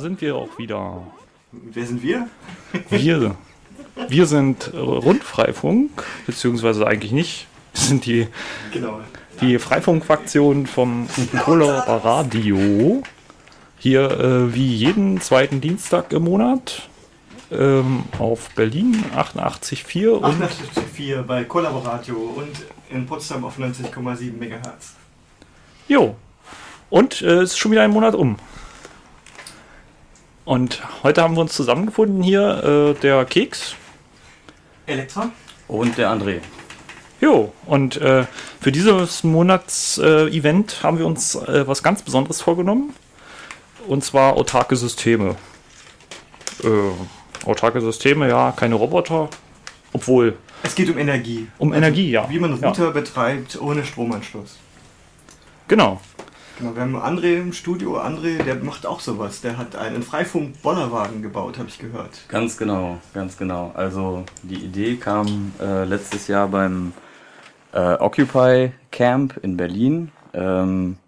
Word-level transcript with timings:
Sind 0.00 0.20
wir 0.20 0.36
auch 0.36 0.58
wieder. 0.58 1.02
Wer 1.52 1.86
sind 1.86 2.02
wir? 2.02 2.26
Wir, 2.88 3.34
wir 4.08 4.26
sind 4.26 4.72
Rundfreifunk, 4.74 5.90
beziehungsweise 6.26 6.86
eigentlich 6.86 7.12
nicht. 7.12 7.46
Wir 7.74 7.82
sind 7.82 8.06
die, 8.06 8.28
Genau. 8.72 9.00
die 9.40 9.58
Freifunk-Fraktion 9.58 10.66
vom 10.66 11.06
Cholera 11.44 11.96
Radio. 11.98 13.02
Hier 13.78 14.10
äh, 14.10 14.54
wie 14.54 14.74
jeden 14.74 15.20
zweiten 15.20 15.60
Dienstag 15.60 16.12
im 16.12 16.24
Monat 16.24 16.88
ähm, 17.50 18.04
auf 18.18 18.50
Berlin 18.54 19.02
88,4 19.16 20.08
und 20.08 20.24
88,4 20.42 21.22
bei 21.22 21.44
Collaboratio 21.44 22.16
und 22.36 22.50
in 22.90 23.06
Potsdam 23.06 23.44
auf 23.44 23.58
90,7 23.58 24.32
Megahertz. 24.38 24.94
Jo. 25.88 26.14
Und 26.90 27.22
äh, 27.22 27.38
es 27.40 27.52
ist 27.52 27.58
schon 27.58 27.72
wieder 27.72 27.82
ein 27.82 27.90
Monat 27.90 28.14
um. 28.14 28.36
Und 30.44 30.82
heute 31.02 31.22
haben 31.22 31.34
wir 31.34 31.40
uns 31.42 31.52
zusammengefunden 31.52 32.22
hier, 32.22 32.94
äh, 32.96 33.00
der 33.00 33.24
Keks. 33.24 33.74
Elektra? 34.86 35.30
Und 35.68 35.96
der 35.98 36.10
André. 36.10 36.40
Jo, 37.20 37.52
und 37.66 37.98
äh, 37.98 38.24
für 38.60 38.72
dieses 38.72 39.22
Monats-Event 39.24 40.82
haben 40.82 40.98
wir 40.98 41.06
uns 41.06 41.34
äh, 41.34 41.66
was 41.66 41.82
ganz 41.82 42.02
Besonderes 42.02 42.40
vorgenommen. 42.40 42.94
Und 43.86 44.02
zwar 44.04 44.34
autarke 44.34 44.74
Systeme. 44.76 45.36
Äh, 46.64 47.46
autarke 47.46 47.80
Systeme, 47.80 48.28
ja, 48.28 48.52
keine 48.52 48.74
Roboter. 48.74 49.28
Obwohl, 49.92 50.36
Es 50.62 50.74
geht 50.74 50.88
um 50.88 50.98
Energie. 50.98 51.48
um 51.58 51.74
Energie, 51.74 52.10
ja. 52.10 52.28
Wie 52.28 52.38
man 52.38 52.58
ja. 52.60 52.68
Router 52.68 52.90
betreibt 52.90 53.60
ohne 53.60 53.84
Stromanschluss. 53.84 54.56
Genau. 55.68 56.00
Genau, 56.60 56.74
wir 56.74 56.82
haben 56.82 56.96
André 56.96 57.40
im 57.40 57.54
Studio. 57.54 57.98
André, 57.98 58.42
der 58.42 58.56
macht 58.56 58.84
auch 58.84 59.00
sowas. 59.00 59.40
Der 59.40 59.56
hat 59.56 59.76
einen 59.76 60.02
Freifunk-Bollerwagen 60.02 61.22
gebaut, 61.22 61.56
habe 61.56 61.70
ich 61.70 61.78
gehört. 61.78 62.10
Ganz 62.28 62.58
genau, 62.58 62.98
ganz 63.14 63.38
genau. 63.38 63.70
Also 63.74 64.24
die 64.42 64.62
Idee 64.62 64.96
kam 64.96 65.52
äh, 65.58 65.84
letztes 65.84 66.28
Jahr 66.28 66.48
beim 66.48 66.92
äh, 67.72 67.94
Occupy 67.94 68.72
Camp 68.90 69.38
in 69.42 69.56
Berlin. 69.56 70.12
Ähm, 70.34 70.98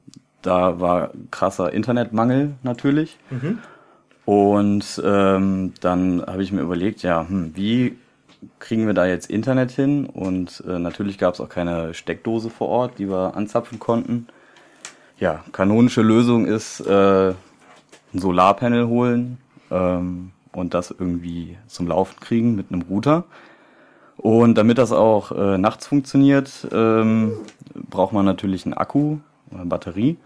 da 0.40 0.80
war 0.80 1.10
krasser 1.30 1.70
Internetmangel 1.70 2.54
natürlich. 2.62 3.18
Und 4.24 5.02
ähm, 5.04 5.74
dann 5.82 6.24
habe 6.26 6.42
ich 6.42 6.50
mir 6.50 6.62
überlegt, 6.62 7.02
ja, 7.02 7.28
hm, 7.28 7.54
wie 7.54 7.98
kriegen 8.58 8.86
wir 8.86 8.94
da 8.94 9.04
jetzt 9.04 9.28
Internet 9.28 9.70
hin? 9.70 10.06
Und 10.06 10.64
äh, 10.66 10.78
natürlich 10.78 11.18
gab 11.18 11.34
es 11.34 11.40
auch 11.42 11.50
keine 11.50 11.92
Steckdose 11.92 12.48
vor 12.48 12.68
Ort, 12.68 12.98
die 12.98 13.10
wir 13.10 13.36
anzapfen 13.36 13.78
konnten. 13.78 14.28
Ja, 15.22 15.44
kanonische 15.52 16.02
Lösung 16.02 16.46
ist 16.46 16.80
äh, 16.80 17.28
ein 17.28 17.36
Solarpanel 18.12 18.88
holen 18.88 19.38
ähm, 19.70 20.32
und 20.50 20.74
das 20.74 20.90
irgendwie 20.90 21.56
zum 21.68 21.86
Laufen 21.86 22.18
kriegen 22.18 22.56
mit 22.56 22.72
einem 22.72 22.82
Router. 22.82 23.22
Und 24.16 24.58
damit 24.58 24.78
das 24.78 24.90
auch 24.90 25.30
äh, 25.30 25.58
nachts 25.58 25.86
funktioniert, 25.86 26.66
ähm, 26.72 27.34
braucht 27.88 28.12
man 28.12 28.24
natürlich 28.24 28.66
einen 28.66 28.74
Akku 28.74 29.18
oder 29.52 29.64
Batterie. 29.64 30.16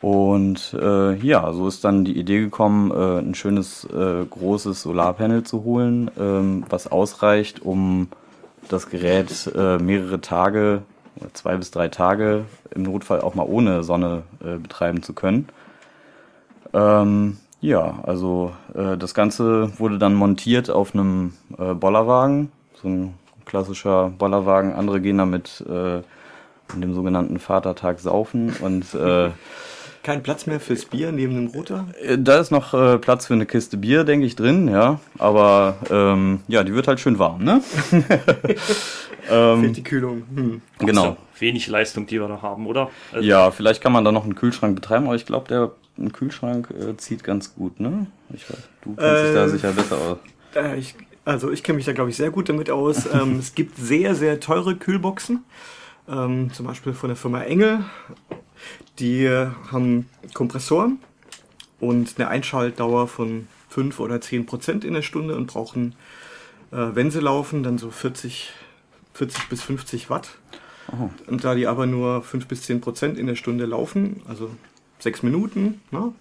Und 0.00 0.72
äh, 0.80 1.16
ja, 1.16 1.52
so 1.52 1.66
ist 1.66 1.82
dann 1.82 2.04
die 2.04 2.16
Idee 2.16 2.42
gekommen, 2.42 2.92
äh, 2.92 3.18
ein 3.18 3.34
schönes 3.34 3.86
äh, 3.86 4.24
großes 4.24 4.82
Solarpanel 4.82 5.42
zu 5.42 5.64
holen, 5.64 6.12
ähm, 6.16 6.64
was 6.68 6.86
ausreicht, 6.86 7.62
um 7.62 8.06
das 8.68 8.88
Gerät 8.88 9.50
äh, 9.52 9.78
mehrere 9.78 10.20
Tage, 10.20 10.82
zwei 11.32 11.56
bis 11.56 11.70
drei 11.70 11.88
Tage 11.88 12.44
im 12.74 12.82
Notfall 12.82 13.20
auch 13.20 13.34
mal 13.34 13.46
ohne 13.46 13.82
Sonne 13.82 14.22
äh, 14.44 14.56
betreiben 14.56 15.02
zu 15.02 15.12
können. 15.12 15.48
Ähm, 16.72 17.38
ja, 17.60 18.00
also 18.04 18.52
äh, 18.74 18.96
das 18.96 19.14
Ganze 19.14 19.78
wurde 19.78 19.98
dann 19.98 20.14
montiert 20.14 20.70
auf 20.70 20.94
einem 20.94 21.34
äh, 21.58 21.74
Bollerwagen, 21.74 22.52
so 22.80 22.88
ein 22.88 23.14
klassischer 23.44 24.10
Bollerwagen. 24.10 24.72
Andere 24.72 25.00
gehen 25.00 25.18
damit 25.18 25.64
äh, 25.68 26.02
an 26.72 26.80
dem 26.80 26.94
sogenannten 26.94 27.38
Vatertag 27.38 28.00
saufen 28.00 28.54
und 28.60 28.94
äh, 28.94 29.30
Kein 30.02 30.22
Platz 30.22 30.46
mehr 30.46 30.60
fürs 30.60 30.86
Bier 30.86 31.12
neben 31.12 31.34
dem 31.34 31.48
Router? 31.48 31.86
äh, 32.00 32.16
da 32.16 32.38
ist 32.38 32.50
noch 32.50 32.72
äh, 32.72 32.96
Platz 32.96 33.26
für 33.26 33.34
eine 33.34 33.44
Kiste 33.44 33.76
Bier, 33.76 34.04
denke 34.04 34.24
ich, 34.24 34.34
drin, 34.34 34.66
ja. 34.68 34.98
Aber 35.18 35.76
ähm, 35.90 36.40
ja, 36.48 36.64
die 36.64 36.74
wird 36.74 36.88
halt 36.88 37.00
schön 37.00 37.18
warm, 37.18 37.44
ne? 37.44 37.60
Fehlt 39.22 39.76
die 39.76 39.82
Kühlung. 39.82 40.22
Hm. 40.34 40.62
genau. 40.78 41.04
Ja 41.04 41.16
wenig 41.40 41.66
Leistung, 41.66 42.06
die 42.06 42.20
wir 42.20 42.28
da 42.28 42.42
haben, 42.42 42.66
oder? 42.66 42.90
Also, 43.12 43.26
Ja, 43.26 43.50
vielleicht 43.50 43.82
kann 43.82 43.92
man 43.92 44.04
da 44.04 44.12
noch 44.12 44.24
einen 44.24 44.34
Kühlschrank 44.34 44.74
betreiben, 44.74 45.06
aber 45.06 45.16
ich 45.16 45.26
glaube, 45.26 45.48
der 45.48 45.72
ein 45.98 46.12
Kühlschrank 46.12 46.68
äh, 46.70 46.96
zieht 46.96 47.24
ganz 47.24 47.54
gut, 47.54 47.80
ne? 47.80 48.06
Ich 48.32 48.48
weiß, 48.48 48.58
du 48.82 48.94
kennst 48.94 49.24
dich 49.24 49.34
da 49.34 49.44
Äh, 49.44 49.48
sicher 49.48 49.72
besser 49.72 49.96
aus. 49.96 50.18
Äh, 50.54 50.78
ich, 50.78 50.94
also 51.24 51.50
ich 51.50 51.62
kenne 51.62 51.76
mich 51.76 51.84
da, 51.84 51.92
glaube 51.92 52.10
ich, 52.10 52.16
sehr 52.16 52.30
gut 52.30 52.48
damit 52.48 52.70
aus. 52.70 53.06
ähm, 53.12 53.38
es 53.38 53.54
gibt 53.54 53.76
sehr, 53.76 54.14
sehr 54.14 54.40
teure 54.40 54.76
Kühlboxen. 54.76 55.44
Ähm, 56.08 56.52
zum 56.52 56.66
Beispiel 56.66 56.94
von 56.94 57.08
der 57.08 57.16
Firma 57.16 57.42
Engel. 57.42 57.84
Die 58.98 59.24
äh, 59.24 59.48
haben 59.70 60.08
Kompressoren 60.32 60.98
und 61.80 62.14
eine 62.18 62.28
Einschaltdauer 62.28 63.06
von 63.08 63.48
5 63.68 64.00
oder 64.00 64.20
10 64.20 64.46
Prozent 64.46 64.84
in 64.84 64.94
der 64.94 65.02
Stunde 65.02 65.36
und 65.36 65.46
brauchen, 65.46 65.94
äh, 66.72 66.88
wenn 66.94 67.10
sie 67.10 67.20
laufen, 67.20 67.62
dann 67.62 67.78
so 67.78 67.90
40, 67.90 68.52
40 69.20 69.48
bis 69.50 69.62
50 69.62 70.08
Watt. 70.08 70.30
Und 71.26 71.44
da 71.44 71.54
die 71.54 71.66
aber 71.66 71.86
nur 71.86 72.22
5 72.22 72.46
bis 72.46 72.62
10 72.62 72.80
Prozent 72.80 73.18
in 73.18 73.26
der 73.26 73.36
Stunde 73.36 73.66
laufen, 73.66 74.22
also 74.26 74.50
6 75.00 75.22
Minuten, 75.22 75.82
ne, 75.90 76.12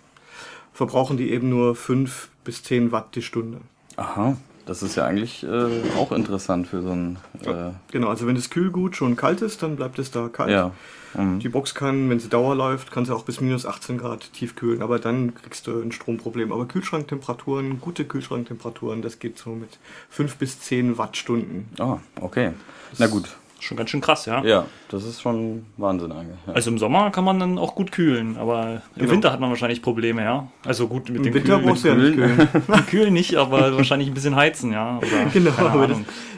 verbrauchen 0.73 1.15
die 1.15 1.31
eben 1.31 1.49
nur 1.49 1.75
5 1.75 2.29
bis 2.43 2.61
10 2.63 2.91
Watt 2.91 3.15
die 3.15 3.21
Stunde. 3.21 3.61
Aha, 3.95 4.35
das 4.69 4.83
ist 4.83 4.95
ja 4.95 5.05
eigentlich 5.05 5.43
äh, 5.43 5.67
auch 5.97 6.11
interessant 6.11 6.67
für 6.67 6.81
so 6.83 6.91
ein. 6.91 7.17
Äh, 7.43 7.71
Genau, 7.91 8.07
also 8.09 8.27
wenn 8.27 8.35
das 8.35 8.49
Kühlgut 8.51 8.95
schon 8.95 9.15
kalt 9.15 9.41
ist, 9.41 9.63
dann 9.63 9.75
bleibt 9.75 9.97
es 9.99 10.11
da 10.11 10.27
kalt. 10.29 10.51
ja. 10.51 10.71
Mhm. 11.15 11.39
Die 11.39 11.49
Box 11.49 11.73
kann, 11.73 12.07
wenn 12.11 12.19
sie 12.19 12.29
Dauer 12.29 12.53
läuft, 12.55 12.91
kann 12.91 13.03
sie 13.03 13.15
auch 13.15 13.23
bis 13.23 13.41
minus 13.41 13.65
18 13.65 13.97
Grad 13.97 14.31
tief 14.31 14.55
kühlen, 14.55 14.83
aber 14.83 14.99
dann 14.99 15.33
kriegst 15.33 15.65
du 15.65 15.81
ein 15.81 15.91
Stromproblem. 15.91 16.51
Aber 16.51 16.67
Kühlschranktemperaturen, 16.67 17.81
gute 17.81 18.05
Kühlschranktemperaturen, 18.05 19.01
das 19.01 19.17
geht 19.17 19.39
so 19.39 19.49
mit 19.49 19.79
5 20.11 20.35
bis 20.35 20.59
10 20.59 20.99
Wattstunden. 20.99 21.67
Ah, 21.79 21.97
okay. 22.21 22.51
Na 22.99 23.07
gut. 23.07 23.27
Schon 23.59 23.77
ganz 23.77 23.89
schön 23.89 24.01
krass, 24.01 24.25
ja. 24.25 24.43
Ja, 24.43 24.65
das 24.89 25.03
ist 25.03 25.21
schon 25.21 25.65
Wahnsinn 25.77 26.11
eigentlich. 26.11 26.37
Ja. 26.47 26.53
Also 26.53 26.69
im 26.71 26.77
Sommer 26.77 27.11
kann 27.11 27.23
man 27.23 27.39
dann 27.39 27.57
auch 27.57 27.75
gut 27.75 27.91
kühlen, 27.91 28.37
aber 28.37 28.81
im 28.95 29.01
Genau. 29.01 29.11
Winter 29.11 29.31
hat 29.31 29.39
man 29.39 29.49
wahrscheinlich 29.49 29.81
Probleme, 29.81 30.23
ja. 30.23 30.47
Also 30.65 30.87
gut, 30.87 31.09
mit 31.09 31.17
Im 31.17 31.23
dem 31.23 31.33
Winter 31.33 31.55
Kühlen, 31.55 31.65
brauchst 31.67 31.83
du 31.83 31.89
ja 31.89 31.95
nicht 31.95 32.15
Kühlen. 32.15 32.49
kühlen. 32.87 33.13
Nicht, 33.13 33.35
aber 33.35 33.75
wahrscheinlich 33.75 34.07
ein 34.07 34.13
bisschen 34.13 34.35
heizen, 34.35 34.71
ja. 34.71 34.97
Oder, 34.97 35.25
genau, 35.33 35.51
aber 35.57 35.87
das 35.87 35.97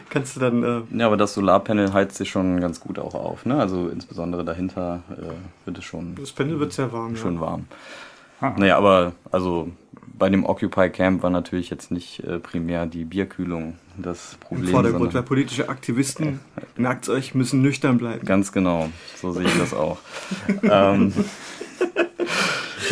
kannst 0.10 0.36
du 0.36 0.40
dann. 0.40 0.64
Äh, 0.64 0.98
ja, 0.98 1.06
aber 1.08 1.18
das 1.18 1.34
Solarpanel 1.34 1.94
heizt 1.94 2.18
sich 2.18 2.30
schon 2.30 2.60
ganz 2.60 2.80
gut 2.80 2.98
auch 3.00 3.14
auf, 3.14 3.46
ne? 3.46 3.58
Also 3.60 3.88
insbesondere 3.90 4.44
dahinter 4.44 5.02
äh, 5.12 5.66
wird 5.66 5.78
es 5.78 5.84
schon 5.86 6.16
das 6.16 6.32
Pendel 6.32 6.60
wird 6.60 6.74
sehr 6.74 6.92
warm. 6.92 7.16
schön 7.16 7.36
ja. 7.36 7.42
warm. 7.42 7.66
Aha. 8.42 8.56
Naja, 8.58 8.78
aber 8.78 9.14
also 9.32 9.70
bei 10.18 10.30
dem 10.30 10.46
Occupy 10.46 10.90
Camp 10.90 11.24
war 11.24 11.30
natürlich 11.30 11.70
jetzt 11.70 11.92
nicht 11.92 12.24
äh, 12.24 12.40
primär 12.40 12.86
die 12.86 13.06
Bierkühlung 13.06 13.78
das 13.98 14.34
Im 14.34 14.40
Problem. 14.40 14.70
Vordergrund, 14.70 15.14
weil 15.14 15.24
politische 15.24 15.70
Aktivisten, 15.70 16.40
merkt 16.78 17.10
euch, 17.10 17.36
müssen 17.36 17.62
nüchtern 17.62 17.98
bleiben. 17.98 18.26
Ganz 18.26 18.52
genau, 18.52 18.90
so 19.16 19.32
sehe 19.32 19.46
ich 19.46 19.58
das 19.58 19.74
auch. 19.74 19.98
ähm, 20.64 21.14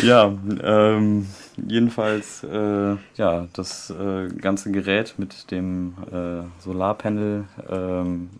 ja, 0.02 0.32
ähm, 0.62 1.26
jedenfalls, 1.56 2.44
äh, 2.44 2.96
ja, 3.16 3.46
das 3.52 3.90
äh, 3.90 4.28
ganze 4.28 4.70
Gerät 4.70 5.14
mit 5.18 5.50
dem 5.50 5.94
äh, 6.12 6.62
Solarpanel, 6.62 7.44
ähm, 7.68 8.30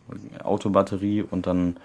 Autobatterie 0.42 1.22
und 1.22 1.46
dann 1.46 1.76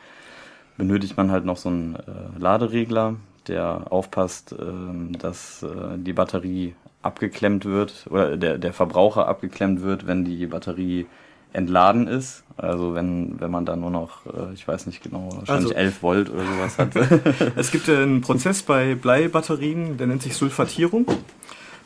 benötigt 0.78 1.18
man 1.18 1.32
halt 1.32 1.46
noch 1.46 1.58
so 1.58 1.70
einen 1.70 1.96
äh, 1.96 2.40
Laderegler, 2.40 3.16
der 3.48 3.92
aufpasst, 3.92 4.56
ähm, 4.60 5.18
dass 5.18 5.64
äh, 5.64 5.98
die 5.98 6.14
Batterie 6.14 6.76
abgeklemmt 7.02 7.66
wird 7.66 8.08
oder 8.10 8.36
der, 8.38 8.58
der 8.58 8.74
Verbraucher 8.74 9.28
abgeklemmt 9.28 9.82
wird, 9.82 10.08
wenn 10.08 10.26
die 10.26 10.48
Batterie 10.48 11.06
entladen 11.54 12.08
ist. 12.08 12.44
Also 12.58 12.94
wenn, 12.96 13.40
wenn 13.40 13.52
man 13.52 13.66
da 13.66 13.76
nur 13.76 13.92
noch, 13.92 14.26
äh, 14.26 14.54
ich 14.54 14.68
weiß 14.68 14.88
nicht 14.88 15.04
genau, 15.04 15.30
wahrscheinlich 15.32 15.72
Also- 15.72 15.74
11 15.74 16.04
Volt 16.04 16.30
oder 16.30 16.44
sowas 16.44 16.78
hat. 16.78 16.90
Es 17.56 17.72
gibt 17.72 17.88
einen 17.90 18.22
Prozess 18.22 18.64
bei 18.64 18.96
Bleibatterien, 18.96 19.98
der 19.98 20.08
nennt 20.08 20.22
sich 20.22 20.36
Sulfatierung. 20.36 21.06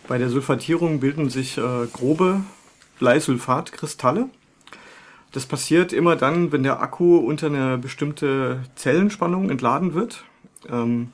Bei 0.07 0.17
der 0.17 0.29
Sulfatierung 0.29 0.99
bilden 0.99 1.29
sich 1.29 1.57
äh, 1.57 1.61
grobe 1.93 2.41
Bleisulfatkristalle. 2.99 4.27
Das 5.31 5.45
passiert 5.45 5.93
immer 5.93 6.15
dann, 6.15 6.51
wenn 6.51 6.63
der 6.63 6.81
Akku 6.81 7.17
unter 7.17 7.47
eine 7.47 7.77
bestimmte 7.77 8.61
Zellenspannung 8.75 9.49
entladen 9.51 9.93
wird. 9.93 10.23
Ähm, 10.67 11.11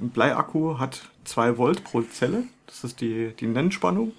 ein 0.00 0.10
Bleiakku 0.10 0.78
hat 0.78 1.02
2 1.24 1.58
Volt 1.58 1.84
pro 1.84 2.02
Zelle, 2.02 2.44
das 2.66 2.84
ist 2.84 3.00
die, 3.00 3.32
die 3.38 3.46
Nennspannung. 3.46 4.12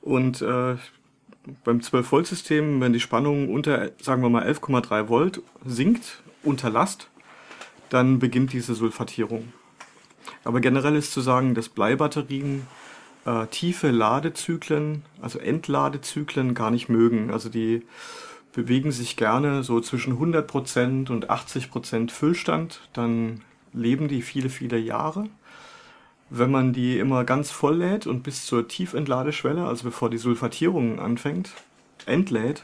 Und 0.00 0.42
äh, 0.42 0.76
beim 1.64 1.78
12-Volt-System, 1.78 2.80
wenn 2.80 2.92
die 2.92 3.00
Spannung 3.00 3.52
unter, 3.52 3.90
sagen 4.00 4.22
wir 4.22 4.30
mal, 4.30 4.46
11,3 4.46 5.08
Volt 5.08 5.42
sinkt, 5.64 6.22
unter 6.42 6.70
Last, 6.70 7.08
dann 7.88 8.18
beginnt 8.18 8.52
diese 8.52 8.74
Sulfatierung. 8.74 9.52
Aber 10.44 10.60
generell 10.60 10.96
ist 10.96 11.12
zu 11.12 11.20
sagen, 11.20 11.54
dass 11.54 11.68
Bleibatterien 11.68 12.66
äh, 13.26 13.46
tiefe 13.46 13.90
Ladezyklen, 13.90 15.04
also 15.20 15.38
Entladezyklen 15.38 16.54
gar 16.54 16.70
nicht 16.70 16.88
mögen. 16.88 17.30
Also 17.30 17.48
die 17.48 17.82
bewegen 18.52 18.92
sich 18.92 19.16
gerne 19.16 19.62
so 19.62 19.80
zwischen 19.80 20.18
100% 20.18 21.10
und 21.10 21.30
80% 21.30 22.10
Füllstand. 22.10 22.80
Dann 22.92 23.42
leben 23.72 24.08
die 24.08 24.22
viele, 24.22 24.48
viele 24.48 24.78
Jahre. 24.78 25.26
Wenn 26.30 26.50
man 26.50 26.72
die 26.72 26.98
immer 26.98 27.24
ganz 27.24 27.50
voll 27.50 27.76
lädt 27.76 28.06
und 28.06 28.22
bis 28.22 28.46
zur 28.46 28.66
Tiefentladeschwelle, 28.66 29.66
also 29.66 29.84
bevor 29.84 30.08
die 30.08 30.18
Sulfatierung 30.18 30.98
anfängt, 30.98 31.50
entlädt, 32.06 32.62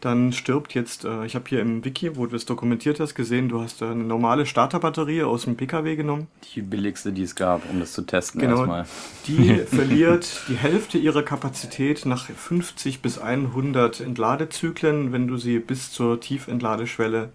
dann 0.00 0.32
stirbt 0.32 0.74
jetzt, 0.74 1.04
äh, 1.04 1.24
ich 1.24 1.34
habe 1.34 1.46
hier 1.48 1.60
im 1.60 1.84
Wiki, 1.84 2.16
wo 2.16 2.26
du 2.26 2.36
es 2.36 2.44
dokumentiert 2.44 3.00
hast, 3.00 3.14
gesehen, 3.14 3.48
du 3.48 3.60
hast 3.60 3.82
eine 3.82 4.04
normale 4.04 4.44
Starterbatterie 4.46 5.22
aus 5.22 5.44
dem 5.44 5.56
PKW 5.56 5.96
genommen. 5.96 6.28
Die 6.54 6.60
billigste, 6.60 7.12
die 7.12 7.22
es 7.22 7.34
gab, 7.34 7.68
um 7.70 7.80
das 7.80 7.92
zu 7.92 8.02
testen 8.02 8.40
Genau. 8.40 8.58
erstmal. 8.58 8.86
Die 9.26 9.54
verliert 9.66 10.42
die 10.48 10.56
Hälfte 10.56 10.98
ihrer 10.98 11.22
Kapazität 11.22 12.04
nach 12.04 12.26
50 12.26 13.00
bis 13.00 13.18
100 13.18 14.00
Entladezyklen, 14.00 15.12
wenn 15.12 15.26
du 15.26 15.38
sie 15.38 15.58
bis 15.58 15.90
zur 15.90 16.20
Tiefentladeschwelle 16.20 17.30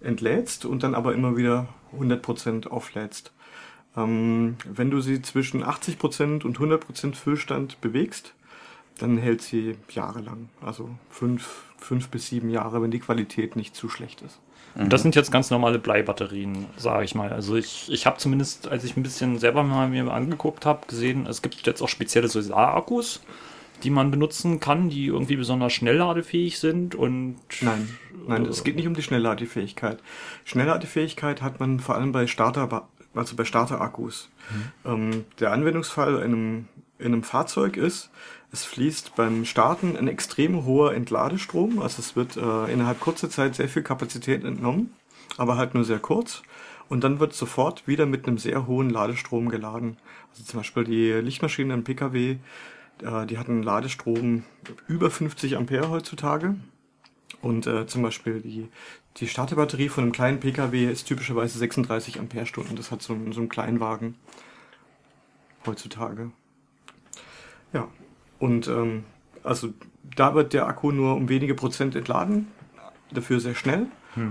entlädst 0.00 0.64
und 0.64 0.82
dann 0.82 0.94
aber 0.94 1.14
immer 1.14 1.36
wieder 1.36 1.68
100% 1.98 2.68
auflädst. 2.68 3.32
Ähm, 3.96 4.56
wenn 4.64 4.90
du 4.90 5.00
sie 5.00 5.22
zwischen 5.22 5.64
80% 5.64 6.44
und 6.44 6.58
100% 6.58 7.14
Füllstand 7.14 7.80
bewegst, 7.80 8.34
dann 8.98 9.18
hält 9.18 9.42
sie 9.42 9.76
jahrelang. 9.90 10.48
Also 10.60 10.90
fünf, 11.10 11.64
fünf 11.78 12.08
bis 12.08 12.28
sieben 12.28 12.50
Jahre, 12.50 12.82
wenn 12.82 12.90
die 12.90 12.98
Qualität 12.98 13.56
nicht 13.56 13.74
zu 13.74 13.88
schlecht 13.88 14.22
ist. 14.22 14.40
Das 14.74 15.02
sind 15.02 15.16
jetzt 15.16 15.32
ganz 15.32 15.50
normale 15.50 15.78
Bleibatterien, 15.80 16.66
sage 16.76 17.04
ich 17.04 17.14
mal. 17.14 17.32
Also 17.32 17.56
ich, 17.56 17.90
ich 17.90 18.06
habe 18.06 18.18
zumindest, 18.18 18.68
als 18.68 18.84
ich 18.84 18.96
ein 18.96 19.02
bisschen 19.02 19.38
selber 19.38 19.64
mal 19.64 19.88
mir 19.88 20.12
angeguckt 20.12 20.66
habe, 20.66 20.86
gesehen, 20.86 21.26
es 21.26 21.42
gibt 21.42 21.66
jetzt 21.66 21.82
auch 21.82 21.88
spezielle 21.88 22.28
Solarakkus, 22.28 23.20
die 23.82 23.90
man 23.90 24.10
benutzen 24.10 24.60
kann, 24.60 24.88
die 24.88 25.06
irgendwie 25.06 25.36
besonders 25.36 25.72
schnellladefähig 25.72 26.58
sind 26.58 26.94
und 26.94 27.36
Nein, 27.60 27.88
nein, 28.26 28.46
es 28.46 28.64
geht 28.64 28.76
nicht 28.76 28.86
um 28.86 28.94
die 28.94 29.02
Schnellladefähigkeit. 29.02 30.02
Schnellladefähigkeit 30.44 31.42
hat 31.42 31.60
man 31.60 31.80
vor 31.80 31.94
allem 31.94 32.12
bei 32.12 32.26
Starter, 32.26 32.88
also 33.14 33.36
bei 33.36 33.44
Starterakkus. 33.44 34.30
Ähm, 34.84 35.24
der 35.40 35.52
Anwendungsfall 35.52 36.16
in 36.16 36.22
einem, 36.22 36.68
in 36.98 37.06
einem 37.06 37.22
Fahrzeug 37.22 37.76
ist, 37.76 38.10
es 38.50 38.64
fließt 38.64 39.14
beim 39.14 39.44
Starten 39.44 39.96
ein 39.96 40.08
extrem 40.08 40.64
hoher 40.64 40.94
Entladestrom, 40.94 41.80
also 41.80 42.00
es 42.00 42.16
wird 42.16 42.36
äh, 42.36 42.72
innerhalb 42.72 42.98
kurzer 42.98 43.28
Zeit 43.28 43.54
sehr 43.54 43.68
viel 43.68 43.82
Kapazität 43.82 44.42
entnommen, 44.42 44.94
aber 45.36 45.56
halt 45.56 45.74
nur 45.74 45.84
sehr 45.84 45.98
kurz. 45.98 46.42
Und 46.88 47.04
dann 47.04 47.20
wird 47.20 47.34
sofort 47.34 47.86
wieder 47.86 48.06
mit 48.06 48.26
einem 48.26 48.38
sehr 48.38 48.66
hohen 48.66 48.88
Ladestrom 48.88 49.50
geladen. 49.50 49.98
Also 50.30 50.44
zum 50.44 50.60
Beispiel 50.60 50.84
die 50.84 51.12
Lichtmaschinen 51.12 51.78
im 51.78 51.84
Pkw, 51.84 52.38
äh, 53.02 53.26
die 53.26 53.38
hatten 53.38 53.52
einen 53.52 53.62
Ladestrom 53.62 54.44
über 54.86 55.10
50 55.10 55.56
Ampere 55.56 55.90
heutzutage. 55.90 56.56
Und 57.40 57.66
äh, 57.66 57.86
zum 57.86 58.02
Beispiel 58.02 58.40
die, 58.40 58.68
die 59.18 59.28
Starterbatterie 59.28 59.88
von 59.88 60.04
einem 60.04 60.12
kleinen 60.12 60.40
Pkw 60.40 60.90
ist 60.90 61.06
typischerweise 61.06 61.58
36 61.58 62.18
Amperestunden. 62.18 62.76
Das 62.76 62.90
hat 62.90 63.02
so 63.02 63.12
ein, 63.12 63.32
so 63.32 63.40
ein 63.40 63.48
Kleinwagen 63.48 64.16
heutzutage. 65.66 66.30
Ja, 67.72 67.88
und 68.38 68.66
ähm, 68.68 69.04
also 69.44 69.72
da 70.16 70.34
wird 70.34 70.52
der 70.52 70.66
Akku 70.66 70.90
nur 70.90 71.14
um 71.14 71.28
wenige 71.28 71.54
Prozent 71.54 71.94
entladen, 71.94 72.48
dafür 73.12 73.40
sehr 73.40 73.54
schnell 73.54 73.86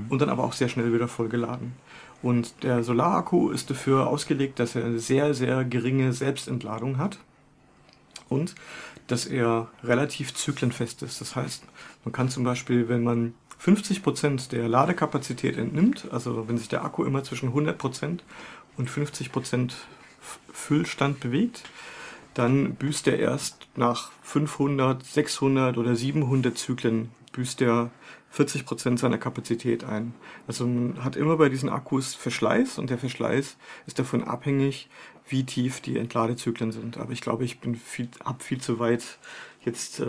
und 0.10 0.22
dann 0.22 0.30
aber 0.30 0.44
auch 0.44 0.54
sehr 0.54 0.70
schnell 0.70 0.94
wieder 0.94 1.08
vollgeladen. 1.08 1.74
Und 2.22 2.64
der 2.64 2.84
Solarakku 2.84 3.52
ist 3.52 3.70
dafür 3.70 4.08
ausgelegt, 4.08 4.60
dass 4.60 4.76
er 4.76 4.86
eine 4.86 5.00
sehr, 5.00 5.34
sehr 5.34 5.64
geringe 5.64 6.14
Selbstentladung 6.14 6.98
hat 6.98 7.20
und 8.30 8.56
dass 9.08 9.26
er 9.26 9.70
relativ 9.84 10.34
zyklenfest 10.34 11.02
ist. 11.04 11.22
Das 11.22 11.36
heißt, 11.36 11.64
man 12.04 12.12
kann 12.12 12.30
zum 12.30 12.44
Beispiel, 12.44 12.90
wenn 12.90 13.04
man 13.04 13.34
50% 13.64 14.50
der 14.50 14.68
Ladekapazität 14.68 15.58
entnimmt, 15.58 16.08
also 16.12 16.48
wenn 16.48 16.58
sich 16.58 16.70
der 16.70 16.84
Akku 16.84 17.04
immer 17.04 17.24
zwischen 17.24 17.54
100% 17.54 18.20
und 18.78 18.90
50% 18.90 19.72
F- 20.22 20.40
Füllstand 20.52 21.20
bewegt, 21.20 21.64
dann 22.34 22.76
büßt 22.76 23.08
er 23.08 23.18
erst 23.18 23.68
nach 23.76 24.12
500, 24.22 25.04
600 25.04 25.78
oder 25.78 25.96
700 25.96 26.56
Zyklen 26.58 27.10
büßt 27.32 27.62
er 27.62 27.90
40% 28.36 28.98
seiner 28.98 29.18
Kapazität 29.18 29.84
ein. 29.84 30.14
Also 30.48 30.68
man 30.68 31.04
hat 31.04 31.16
immer 31.16 31.38
bei 31.38 31.50
diesen 31.50 31.70
Akkus 31.70 32.14
Verschleiß 32.14 32.78
und 32.78 32.90
der 32.90 32.98
Verschleiß 32.98 33.58
ist 33.88 34.00
davon 34.00 34.24
abhängig, 34.24 34.90
wie 35.30 35.44
tief 35.44 35.82
die 35.82 35.98
Entladezyklen 35.98 36.72
sind. 36.72 36.98
Aber 36.98 37.12
ich 37.12 37.22
glaube, 37.22 37.44
ich 37.44 37.60
bin 37.60 37.76
viel, 37.76 38.10
ab 38.24 38.42
viel 38.42 38.60
zu 38.60 38.80
weit 38.80 39.04
jetzt. 39.68 40.00
Äh, 40.00 40.06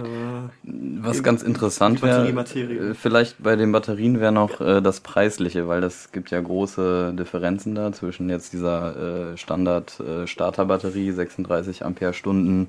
Was 0.63 1.23
ganz 1.23 1.43
interessant 1.43 2.01
wäre, 2.03 2.29
äh, 2.29 2.95
vielleicht 2.95 3.43
bei 3.43 3.57
den 3.57 3.73
Batterien 3.73 4.21
wäre 4.21 4.33
noch 4.33 4.61
äh, 4.61 4.81
das 4.81 5.01
Preisliche, 5.01 5.69
weil 5.69 5.81
das 5.81 6.13
gibt 6.13 6.31
ja 6.31 6.41
große 6.41 7.15
Differenzen 7.19 7.75
da 7.75 7.93
zwischen 7.93 8.31
jetzt 8.31 8.53
dieser 8.53 9.33
äh, 9.33 9.37
Standard 9.37 10.01
äh, 10.01 10.27
Starterbatterie 10.27 11.11
36 11.13 11.85
Ampere-Stunden 11.85 12.69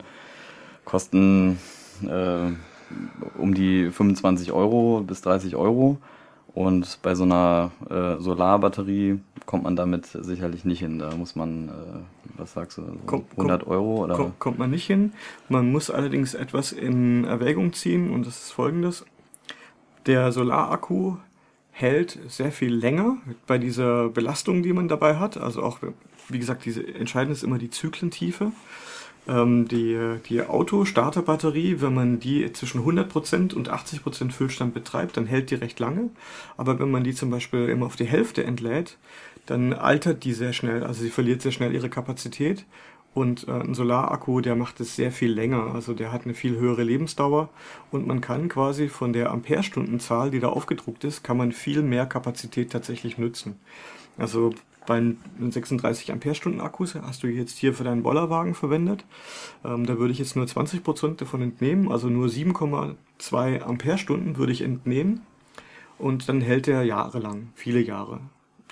kosten 0.84 1.60
äh, 2.04 2.52
um 3.38 3.54
die 3.54 3.92
25 3.92 4.52
Euro 4.52 5.04
bis 5.06 5.22
30 5.22 5.56
Euro 5.56 5.98
und 6.54 7.00
bei 7.04 7.14
so 7.16 7.24
einer 7.24 7.72
äh, 7.90 8.20
Solarbatterie 8.20 9.20
kommt 9.50 9.64
man 9.64 9.76
damit 9.76 10.06
sicherlich 10.06 10.64
nicht 10.64 10.78
hin. 10.78 11.00
Da 11.00 11.16
muss 11.16 11.36
man, 11.36 11.70
äh, 11.70 11.72
was 12.38 12.54
sagst 12.54 12.78
du, 12.78 12.84
so 12.84 12.96
Komm- 13.08 13.26
100 13.36 13.66
Euro 13.66 14.04
oder? 14.04 14.14
Kommt, 14.14 14.38
kommt 14.38 14.60
man 14.60 14.70
nicht 14.70 14.86
hin. 14.86 15.14
Man 15.50 15.72
muss 15.72 15.90
allerdings 15.90 16.36
etwas 16.36 16.72
in 16.72 17.24
Erwägung 17.26 17.74
ziehen 17.74 18.12
und 18.12 18.28
das 18.28 18.44
ist 18.44 18.52
folgendes. 18.52 19.06
Der 20.06 20.32
Solarakku 20.32 21.16
hält 21.72 22.20
sehr 22.28 22.52
viel 22.52 22.76
länger 22.76 23.18
bei 23.48 23.58
dieser 23.58 24.10
Belastung, 24.10 24.62
die 24.62 24.72
man 24.72 24.88
dabei 24.88 25.16
hat. 25.16 25.36
Also 25.38 25.64
auch, 25.64 25.80
wie 26.28 26.38
gesagt, 26.38 26.66
diese 26.66 26.86
entscheidend 26.86 27.36
ist 27.36 27.44
immer 27.44 27.58
die 27.58 27.72
Zyklentiefe. 27.72 28.52
Ähm, 29.28 29.68
die 29.68 29.98
die 30.30 30.44
Auto-Starterbatterie, 30.44 31.82
wenn 31.82 31.94
man 31.96 32.20
die 32.20 32.54
zwischen 32.54 32.82
100% 32.82 33.56
und 33.56 33.72
80% 33.72 34.32
Füllstand 34.32 34.76
betreibt, 34.76 35.18
dann 35.18 35.26
hält 35.26 35.50
die 35.50 35.56
recht 35.56 35.80
lange. 35.80 36.12
Aber 36.56 36.80
wenn 36.80 36.92
man 36.92 37.04
die 37.04 37.16
zum 37.16 37.32
Beispiel 37.32 37.68
immer 37.68 37.88
auf 37.88 37.96
die 37.96 38.06
Hälfte 38.06 38.44
entlädt, 38.44 38.98
dann 39.50 39.74
altert 39.74 40.24
die 40.26 40.34
sehr 40.34 40.54
schnell. 40.54 40.84
Also 40.84 41.02
sie 41.02 41.10
verliert 41.10 41.42
sehr 41.42 41.52
schnell 41.52 41.74
ihre 41.74 41.90
Kapazität. 41.90 42.66
Und 43.16 43.48
äh, 43.48 43.52
ein 43.52 43.74
Solarakku, 43.74 44.42
der 44.42 44.56
macht 44.56 44.80
es 44.80 44.96
sehr 44.96 45.12
viel 45.12 45.32
länger. 45.32 45.74
Also 45.74 45.96
der 45.96 46.12
hat 46.12 46.26
eine 46.26 46.36
viel 46.36 46.58
höhere 46.58 46.84
Lebensdauer. 46.84 47.50
Und 47.90 48.06
man 48.06 48.22
kann 48.22 48.48
quasi 48.48 48.90
von 48.90 49.12
der 49.12 49.32
Amperestundenzahl, 49.32 50.30
die 50.30 50.40
da 50.40 50.50
aufgedruckt 50.50 51.04
ist, 51.04 51.24
kann 51.24 51.38
man 51.38 51.52
viel 51.52 51.82
mehr 51.82 52.06
Kapazität 52.06 52.72
tatsächlich 52.72 53.18
nutzen. 53.18 53.60
Also 54.20 54.54
bei 54.86 54.98
einem 54.98 55.18
36 55.40 56.12
Amperestunden 56.12 56.62
Akkus 56.62 56.94
hast 56.94 57.24
du 57.24 57.28
jetzt 57.28 57.58
hier 57.58 57.74
für 57.74 57.84
deinen 57.84 58.04
Bollerwagen 58.04 58.54
verwendet. 58.54 59.04
Ähm, 59.66 59.88
da 59.88 59.98
würde 59.98 60.12
ich 60.12 60.20
jetzt 60.20 60.36
nur 60.36 60.46
20% 60.46 61.16
davon 61.16 61.42
entnehmen, 61.42 61.92
also 61.92 62.08
nur 62.10 62.28
7,2 62.28 63.62
Amperestunden 63.62 64.38
würde 64.38 64.52
ich 64.52 64.62
entnehmen. 64.62 65.22
Und 65.98 66.30
dann 66.30 66.42
hält 66.42 66.68
er 66.68 66.84
jahrelang, 66.84 67.50
viele 67.56 67.82
Jahre. 67.82 68.22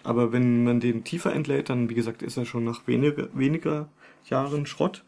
Aber 0.08 0.32
wenn 0.32 0.64
man 0.64 0.80
den 0.80 1.04
tiefer 1.04 1.34
entlädt, 1.34 1.70
dann, 1.70 1.90
wie 1.90 1.94
gesagt, 1.94 2.24
ist 2.24 2.38
er 2.38 2.46
schon 2.46 2.64
nach 2.64 2.88
weniger, 2.88 3.28
weniger 3.34 3.90
Jahren 4.30 4.66
Schrott. 4.66 5.04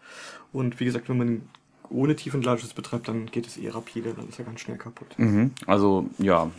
Und 0.51 0.81
wie 0.81 0.85
gesagt, 0.85 1.07
wenn 1.07 1.17
man 1.17 1.27
ihn 1.29 1.41
ohne 1.89 2.17
Tiefentladeschutz 2.17 2.73
betreibt, 2.73 3.07
dann 3.07 3.27
geht 3.27 3.47
es 3.47 3.55
eher 3.55 3.75
rapide, 3.75 4.13
dann 4.13 4.27
ist 4.27 4.39
er 4.39 4.45
ganz 4.45 4.59
schnell 4.59 4.77
kaputt. 4.77 5.07
Mhm. 5.17 5.51
Also 5.65 6.09
ja, 6.17 6.51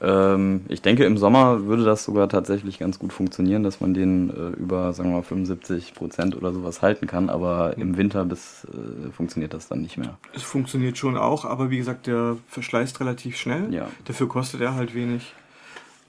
ähm, 0.00 0.62
ich 0.68 0.80
denke 0.80 1.04
im 1.04 1.18
Sommer 1.18 1.66
würde 1.66 1.84
das 1.84 2.04
sogar 2.04 2.28
tatsächlich 2.28 2.78
ganz 2.78 3.00
gut 3.00 3.12
funktionieren, 3.12 3.64
dass 3.64 3.80
man 3.80 3.94
den 3.94 4.30
äh, 4.30 4.60
über, 4.60 4.92
sagen 4.92 5.10
wir 5.10 5.16
mal, 5.16 5.22
75 5.24 5.94
Prozent 5.94 6.36
oder 6.36 6.52
sowas 6.52 6.82
halten 6.82 7.08
kann, 7.08 7.30
aber 7.30 7.76
im 7.78 7.96
Winter 7.96 8.24
bis 8.24 8.64
äh, 8.64 9.10
funktioniert 9.10 9.54
das 9.54 9.66
dann 9.66 9.82
nicht 9.82 9.98
mehr. 9.98 10.18
Es 10.34 10.44
funktioniert 10.44 10.98
schon 10.98 11.16
auch, 11.16 11.44
aber 11.44 11.70
wie 11.70 11.78
gesagt, 11.78 12.06
der 12.06 12.36
verschleißt 12.46 13.00
relativ 13.00 13.36
schnell. 13.36 13.74
Ja. 13.74 13.88
Dafür 14.04 14.28
kostet 14.28 14.60
er 14.60 14.74
halt 14.76 14.94
wenig. 14.94 15.34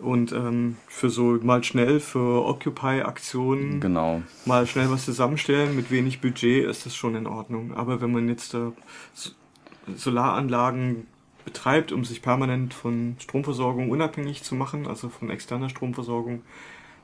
Und 0.04 0.32
ähm, 0.34 0.76
für 0.88 1.10
so 1.10 1.40
mal 1.42 1.64
schnell 1.64 2.00
für 2.00 2.46
Occupy-Aktionen 2.46 3.80
Genau. 3.80 4.22
mal 4.46 4.68
schnell 4.68 4.90
was 4.92 5.06
zusammenstellen 5.06 5.76
mit 5.76 5.92
wenig 5.92 6.20
Budget 6.22 6.66
ist 6.66 6.86
das 6.86 6.96
schon 6.96 7.16
in 7.16 7.26
Ordnung. 7.26 7.74
Aber 7.74 8.02
wenn 8.02 8.12
man 8.12 8.28
jetzt 8.28 8.54
äh, 8.54 8.72
Solaranlagen 9.96 11.08
betreibt, 11.46 11.92
um 11.92 12.06
sich 12.06 12.22
permanent 12.22 12.74
von 12.74 13.16
Stromversorgung 13.20 13.90
unabhängig 13.90 14.44
zu 14.44 14.56
machen, 14.56 14.88
also 14.88 15.10
von 15.10 15.30
externer 15.30 15.70
Stromversorgung, 15.70 16.42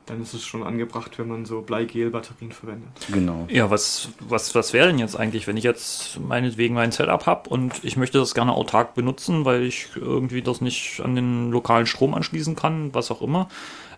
dann 0.06 0.22
ist 0.22 0.34
es 0.34 0.44
schon 0.44 0.62
angebracht, 0.62 1.18
wenn 1.18 1.28
man 1.28 1.44
so 1.44 1.60
Bleigel-Batterien 1.62 2.52
verwendet. 2.52 2.88
Genau. 3.12 3.46
Ja, 3.50 3.70
was, 3.70 4.10
was, 4.20 4.54
was 4.54 4.72
wäre 4.72 4.88
denn 4.88 4.98
jetzt 4.98 5.16
eigentlich, 5.16 5.46
wenn 5.46 5.56
ich 5.56 5.64
jetzt 5.64 6.18
meinetwegen 6.20 6.74
mein 6.74 6.92
Setup 6.92 7.26
habe 7.26 7.48
und 7.50 7.84
ich 7.84 7.96
möchte 7.96 8.18
das 8.18 8.34
gerne 8.34 8.52
autark 8.52 8.94
benutzen, 8.94 9.44
weil 9.44 9.62
ich 9.62 9.88
irgendwie 9.94 10.42
das 10.42 10.60
nicht 10.60 11.00
an 11.00 11.14
den 11.14 11.50
lokalen 11.50 11.86
Strom 11.86 12.14
anschließen 12.14 12.56
kann, 12.56 12.92
was 12.92 13.10
auch 13.10 13.22
immer. 13.22 13.48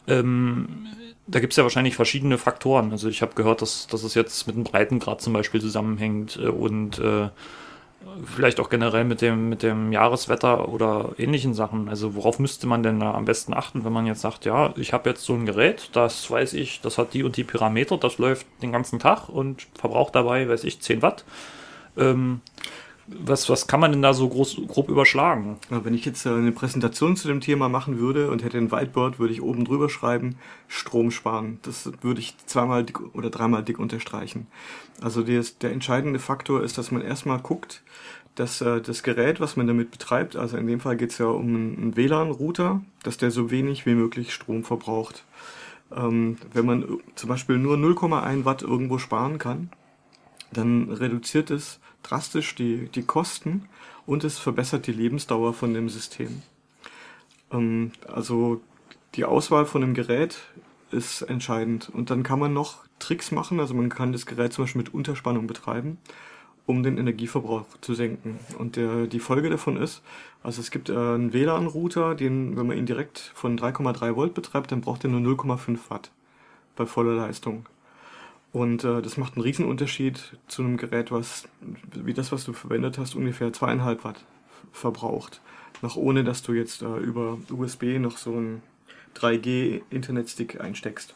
Ähm, 0.06 0.86
da 1.26 1.40
gibt 1.40 1.52
es 1.52 1.56
ja 1.56 1.62
wahrscheinlich 1.62 1.94
verschiedene 1.94 2.36
Faktoren. 2.36 2.90
Also 2.90 3.08
ich 3.08 3.22
habe 3.22 3.34
gehört, 3.34 3.62
dass, 3.62 3.86
dass 3.86 4.02
es 4.02 4.14
jetzt 4.14 4.46
mit 4.46 4.56
dem 4.56 4.64
Breitengrad 4.64 5.20
zum 5.20 5.32
Beispiel 5.32 5.60
zusammenhängt 5.60 6.36
äh, 6.36 6.48
und 6.48 6.98
äh, 6.98 7.28
vielleicht 8.24 8.60
auch 8.60 8.70
generell 8.70 9.04
mit 9.04 9.20
dem, 9.20 9.48
mit 9.48 9.62
dem 9.62 9.92
Jahreswetter 9.92 10.68
oder 10.68 11.10
ähnlichen 11.18 11.54
Sachen. 11.54 11.88
Also 11.88 12.14
worauf 12.14 12.38
müsste 12.38 12.66
man 12.66 12.82
denn 12.82 13.00
da 13.00 13.14
am 13.14 13.24
besten 13.24 13.54
achten, 13.54 13.84
wenn 13.84 13.92
man 13.92 14.06
jetzt 14.06 14.20
sagt, 14.20 14.44
ja, 14.44 14.72
ich 14.76 14.92
habe 14.92 15.10
jetzt 15.10 15.24
so 15.24 15.34
ein 15.34 15.46
Gerät, 15.46 15.90
das 15.92 16.30
weiß 16.30 16.54
ich, 16.54 16.80
das 16.80 16.98
hat 16.98 17.14
die 17.14 17.22
und 17.22 17.36
die 17.36 17.44
Parameter, 17.44 17.96
das 17.96 18.18
läuft 18.18 18.46
den 18.62 18.72
ganzen 18.72 18.98
Tag 18.98 19.28
und 19.28 19.66
verbraucht 19.74 20.14
dabei, 20.14 20.48
weiß 20.48 20.64
ich, 20.64 20.80
10 20.80 21.02
Watt. 21.02 21.24
Ähm, 21.96 22.40
was, 23.06 23.48
was 23.48 23.66
kann 23.66 23.80
man 23.80 23.92
denn 23.92 24.02
da 24.02 24.14
so 24.14 24.28
groß, 24.28 24.62
grob 24.68 24.88
überschlagen? 24.88 25.56
Wenn 25.70 25.94
ich 25.94 26.04
jetzt 26.04 26.24
äh, 26.26 26.30
eine 26.30 26.52
Präsentation 26.52 27.16
zu 27.16 27.28
dem 27.28 27.40
Thema 27.40 27.68
machen 27.68 27.98
würde 27.98 28.30
und 28.30 28.42
hätte 28.42 28.58
ein 28.58 28.70
Whiteboard, 28.70 29.18
würde 29.18 29.32
ich 29.32 29.42
oben 29.42 29.64
drüber 29.64 29.88
schreiben, 29.88 30.36
Strom 30.68 31.10
sparen. 31.10 31.58
Das 31.62 31.90
würde 32.00 32.20
ich 32.20 32.36
zweimal 32.46 32.84
dick 32.84 33.00
oder 33.14 33.30
dreimal 33.30 33.64
dick 33.64 33.78
unterstreichen. 33.78 34.46
Also 35.00 35.22
des, 35.22 35.58
der 35.58 35.72
entscheidende 35.72 36.18
Faktor 36.18 36.62
ist, 36.62 36.78
dass 36.78 36.90
man 36.90 37.02
erstmal 37.02 37.40
guckt, 37.40 37.82
dass 38.34 38.60
äh, 38.60 38.80
das 38.80 39.02
Gerät, 39.02 39.40
was 39.40 39.56
man 39.56 39.66
damit 39.66 39.90
betreibt, 39.90 40.36
also 40.36 40.56
in 40.56 40.66
dem 40.66 40.80
Fall 40.80 40.96
geht 40.96 41.10
es 41.10 41.18
ja 41.18 41.26
um 41.26 41.48
einen 41.48 41.96
WLAN-Router, 41.96 42.82
dass 43.02 43.18
der 43.18 43.30
so 43.30 43.50
wenig 43.50 43.84
wie 43.84 43.94
möglich 43.94 44.32
Strom 44.32 44.64
verbraucht. 44.64 45.24
Ähm, 45.94 46.38
wenn 46.52 46.66
man 46.66 46.98
zum 47.14 47.28
Beispiel 47.28 47.58
nur 47.58 47.76
0,1 47.76 48.44
Watt 48.44 48.62
irgendwo 48.62 48.98
sparen 48.98 49.38
kann, 49.38 49.70
dann 50.52 50.90
reduziert 50.90 51.50
es 51.50 51.80
drastisch 52.02 52.54
die, 52.54 52.88
die 52.88 53.02
Kosten 53.02 53.68
und 54.06 54.24
es 54.24 54.38
verbessert 54.38 54.86
die 54.86 54.92
Lebensdauer 54.92 55.54
von 55.54 55.74
dem 55.74 55.88
System. 55.88 56.42
Ähm, 57.52 57.92
also 58.06 58.60
die 59.14 59.24
Auswahl 59.24 59.66
von 59.66 59.82
dem 59.82 59.94
Gerät 59.94 60.38
ist 60.90 61.22
entscheidend. 61.22 61.90
Und 61.92 62.10
dann 62.10 62.22
kann 62.22 62.38
man 62.38 62.52
noch 62.52 62.84
Tricks 62.98 63.30
machen. 63.30 63.60
Also 63.60 63.74
man 63.74 63.88
kann 63.88 64.12
das 64.12 64.26
Gerät 64.26 64.52
zum 64.52 64.64
Beispiel 64.64 64.82
mit 64.82 64.94
Unterspannung 64.94 65.46
betreiben, 65.46 65.98
um 66.66 66.82
den 66.82 66.98
Energieverbrauch 66.98 67.64
zu 67.80 67.94
senken. 67.94 68.38
Und 68.58 68.76
der, 68.76 69.06
die 69.06 69.18
Folge 69.18 69.50
davon 69.50 69.76
ist, 69.76 70.02
also 70.42 70.60
es 70.60 70.70
gibt 70.70 70.88
äh, 70.88 70.96
einen 70.96 71.32
WLAN-Router, 71.32 72.14
den, 72.14 72.56
wenn 72.56 72.66
man 72.66 72.76
ihn 72.76 72.86
direkt 72.86 73.18
von 73.34 73.58
3,3 73.58 74.16
Volt 74.16 74.34
betreibt, 74.34 74.72
dann 74.72 74.80
braucht 74.80 75.04
er 75.04 75.10
nur 75.10 75.20
0,5 75.20 75.78
Watt 75.88 76.10
bei 76.76 76.86
voller 76.86 77.14
Leistung. 77.14 77.66
Und 78.52 78.84
äh, 78.84 79.00
das 79.00 79.16
macht 79.16 79.34
einen 79.34 79.42
Riesenunterschied 79.42 80.36
zu 80.46 80.62
einem 80.62 80.76
Gerät, 80.76 81.10
was, 81.10 81.48
wie 81.94 82.12
das, 82.12 82.32
was 82.32 82.44
du 82.44 82.52
verwendet 82.52 82.98
hast, 82.98 83.14
ungefähr 83.14 83.52
zweieinhalb 83.52 84.04
Watt 84.04 84.24
verbraucht. 84.72 85.40
Noch 85.80 85.96
ohne, 85.96 86.22
dass 86.22 86.42
du 86.42 86.52
jetzt 86.52 86.82
äh, 86.82 86.98
über 86.98 87.38
USB 87.50 87.98
noch 87.98 88.18
so 88.18 88.32
einen 88.32 88.62
3G-Internetstick 89.16 90.60
einsteckst. 90.60 91.14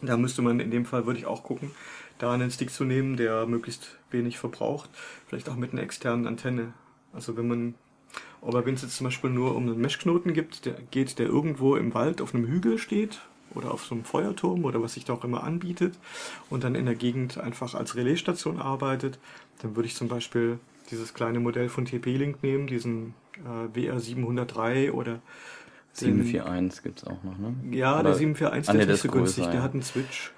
Da 0.00 0.16
müsste 0.16 0.42
man 0.42 0.60
in 0.60 0.70
dem 0.70 0.86
Fall, 0.86 1.06
würde 1.06 1.18
ich 1.18 1.26
auch 1.26 1.42
gucken, 1.42 1.72
da 2.18 2.32
einen 2.32 2.50
Stick 2.50 2.70
zu 2.70 2.84
nehmen, 2.84 3.16
der 3.16 3.46
möglichst 3.46 3.98
wenig 4.10 4.38
verbraucht. 4.38 4.90
Vielleicht 5.26 5.48
auch 5.48 5.56
mit 5.56 5.72
einer 5.72 5.82
externen 5.82 6.26
Antenne. 6.26 6.72
Also 7.12 7.36
wenn 7.36 7.48
man, 7.48 7.74
aber 8.42 8.64
wenn 8.64 8.74
es 8.74 8.82
jetzt 8.82 8.96
zum 8.96 9.04
Beispiel 9.04 9.30
nur 9.30 9.56
um 9.56 9.64
einen 9.64 9.80
Meshknoten 9.80 10.32
gibt, 10.34 10.66
der 10.66 10.74
geht, 10.90 11.18
der 11.18 11.26
irgendwo 11.26 11.74
im 11.74 11.94
Wald 11.94 12.20
auf 12.20 12.32
einem 12.32 12.46
Hügel 12.46 12.78
steht 12.78 13.20
oder 13.54 13.72
auf 13.72 13.84
so 13.84 13.94
einem 13.94 14.04
Feuerturm 14.04 14.64
oder 14.64 14.82
was 14.82 14.94
sich 14.94 15.04
da 15.04 15.12
auch 15.14 15.24
immer 15.24 15.44
anbietet 15.44 15.94
und 16.50 16.64
dann 16.64 16.74
in 16.74 16.86
der 16.86 16.94
Gegend 16.94 17.38
einfach 17.38 17.74
als 17.74 17.96
Relaisstation 17.96 18.58
arbeitet, 18.60 19.18
dann 19.62 19.76
würde 19.76 19.86
ich 19.88 19.94
zum 19.94 20.08
Beispiel 20.08 20.58
dieses 20.90 21.14
kleine 21.14 21.40
Modell 21.40 21.68
von 21.68 21.84
TP-Link 21.86 22.42
nehmen, 22.42 22.66
diesen 22.66 23.14
äh, 23.44 23.78
WR703 23.78 24.92
oder 24.92 25.20
741 25.94 26.82
gibt 26.82 26.98
es 26.98 27.04
auch 27.06 27.22
noch, 27.22 27.38
ne? 27.38 27.54
Ja, 27.70 27.94
Oder- 27.94 28.10
der 28.10 28.14
741, 28.14 28.68
Ah, 28.68 28.72
der 28.72 28.82
ist 28.82 28.88
nicht 28.88 29.02
so 29.02 29.08
günstig, 29.18 29.44
der 29.46 29.54
ja. 29.54 29.62
hat 29.62 29.72
einen 29.74 29.82
Switch. 29.82 30.32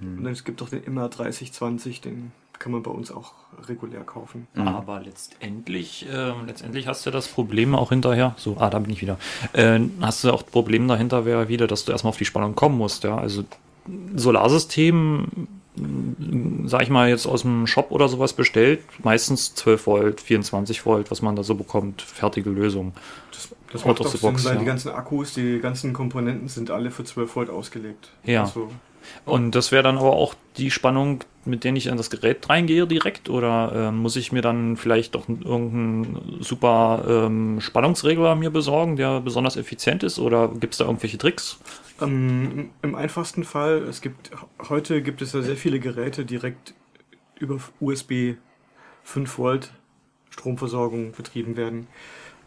Und 0.00 0.22
dann, 0.22 0.32
es 0.34 0.44
gibt 0.44 0.60
auch 0.60 0.68
den 0.68 0.82
immer 0.84 1.08
3020, 1.08 2.02
den 2.02 2.30
kann 2.58 2.72
man 2.72 2.82
bei 2.82 2.90
uns 2.90 3.10
auch 3.10 3.32
regulär 3.66 4.02
kaufen. 4.02 4.46
Mhm. 4.54 4.68
Aber 4.68 5.00
letztendlich, 5.00 6.06
ähm, 6.12 6.46
letztendlich 6.46 6.86
hast 6.86 7.06
du 7.06 7.10
das 7.10 7.28
Problem 7.28 7.74
auch 7.74 7.90
hinterher, 7.90 8.34
so, 8.36 8.56
ah, 8.58 8.70
da 8.70 8.78
bin 8.78 8.92
ich 8.92 9.00
wieder, 9.00 9.18
äh, 9.52 9.80
hast 10.00 10.24
du 10.24 10.32
auch 10.32 10.42
das 10.42 10.50
Problem 10.50 10.88
dahinter 10.88 11.24
wäre 11.24 11.48
wieder, 11.48 11.66
dass 11.66 11.84
du 11.84 11.92
erstmal 11.92 12.10
auf 12.10 12.18
die 12.18 12.24
Spannung 12.24 12.54
kommen 12.54 12.78
musst, 12.78 13.04
ja, 13.04 13.16
also 13.16 13.44
Solarsystem, 14.14 15.26
mh, 15.76 16.68
sag 16.68 16.82
ich 16.82 16.90
mal, 16.90 17.08
jetzt 17.08 17.26
aus 17.26 17.42
dem 17.42 17.66
Shop 17.66 17.90
oder 17.90 18.08
sowas 18.08 18.32
bestellt, 18.32 18.80
meistens 19.02 19.54
12 19.54 19.86
Volt, 19.86 20.20
24 20.20 20.84
Volt, 20.84 21.10
was 21.10 21.22
man 21.22 21.36
da 21.36 21.42
so 21.42 21.54
bekommt, 21.54 22.02
fertige 22.02 22.50
Lösung. 22.50 22.92
Das, 23.32 23.48
das 23.72 23.84
macht 23.84 23.98
the 23.98 24.08
Sinn, 24.08 24.20
box, 24.20 24.44
weil 24.44 24.54
ja. 24.54 24.60
die 24.60 24.66
ganzen 24.66 24.90
Akkus, 24.90 25.34
die 25.34 25.58
ganzen 25.60 25.92
Komponenten 25.92 26.48
sind 26.48 26.70
alle 26.70 26.90
für 26.90 27.04
12 27.04 27.36
Volt 27.36 27.50
ausgelegt. 27.50 28.10
Ja. 28.24 28.42
Also, 28.42 28.70
Und 29.24 29.54
das 29.54 29.72
wäre 29.72 29.82
dann 29.82 29.98
aber 29.98 30.12
auch 30.12 30.34
die 30.56 30.70
Spannung, 30.70 31.24
mit 31.48 31.64
der 31.64 31.74
ich 31.74 31.90
an 31.90 31.96
das 31.96 32.10
Gerät 32.10 32.48
reingehe 32.48 32.86
direkt 32.86 33.28
oder 33.28 33.88
äh, 33.88 33.92
muss 33.92 34.16
ich 34.16 34.32
mir 34.32 34.42
dann 34.42 34.76
vielleicht 34.76 35.14
doch 35.14 35.28
irgendeinen 35.28 36.38
super 36.40 37.04
ähm, 37.08 37.60
Spannungsregler 37.60 38.34
mir 38.34 38.50
besorgen, 38.50 38.96
der 38.96 39.20
besonders 39.20 39.56
effizient 39.56 40.02
ist 40.02 40.18
oder 40.18 40.48
gibt 40.48 40.74
es 40.74 40.78
da 40.78 40.84
irgendwelche 40.84 41.18
Tricks? 41.18 41.58
ähm, 42.00 42.70
Im 42.82 42.94
einfachsten 42.94 43.44
Fall, 43.44 43.82
es 43.88 44.00
gibt 44.00 44.30
heute 44.68 45.02
gibt 45.02 45.22
es 45.22 45.32
ja 45.32 45.42
sehr 45.42 45.56
viele 45.56 45.80
Geräte 45.80 46.24
direkt 46.24 46.74
über 47.38 47.58
USB 47.80 48.34
5 49.04 49.38
Volt 49.38 49.72
Stromversorgung 50.30 51.12
betrieben 51.12 51.56
werden. 51.56 51.88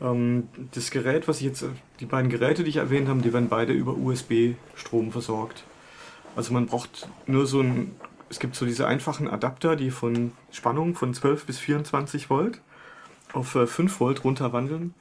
Ähm, 0.01 0.47
das 0.73 0.91
Gerät, 0.91 1.27
was 1.27 1.37
ich 1.37 1.47
jetzt, 1.47 1.65
die 1.99 2.05
beiden 2.05 2.29
Geräte, 2.29 2.63
die 2.63 2.69
ich 2.69 2.77
erwähnt 2.77 3.07
habe, 3.07 3.21
die 3.21 3.33
werden 3.33 3.49
beide 3.49 3.73
über 3.73 3.95
USB 3.95 4.53
Strom 4.75 5.11
versorgt. 5.11 5.63
Also 6.35 6.53
man 6.53 6.65
braucht 6.65 7.09
nur 7.27 7.45
so 7.45 7.61
ein, 7.61 7.91
es 8.31 8.39
gibt 8.39 8.55
so 8.55 8.65
diese 8.65 8.87
einfachen 8.87 9.27
Adapter, 9.27 9.75
die 9.75 9.91
von 9.91 10.31
Spannung 10.51 10.95
von 10.95 11.13
12 11.13 11.45
bis 11.45 11.59
24 11.59 12.29
Volt 12.29 12.61
auf 13.33 13.55
äh, 13.55 13.67
5 13.67 13.99
Volt 13.99 14.23
runterwandeln. 14.23 14.93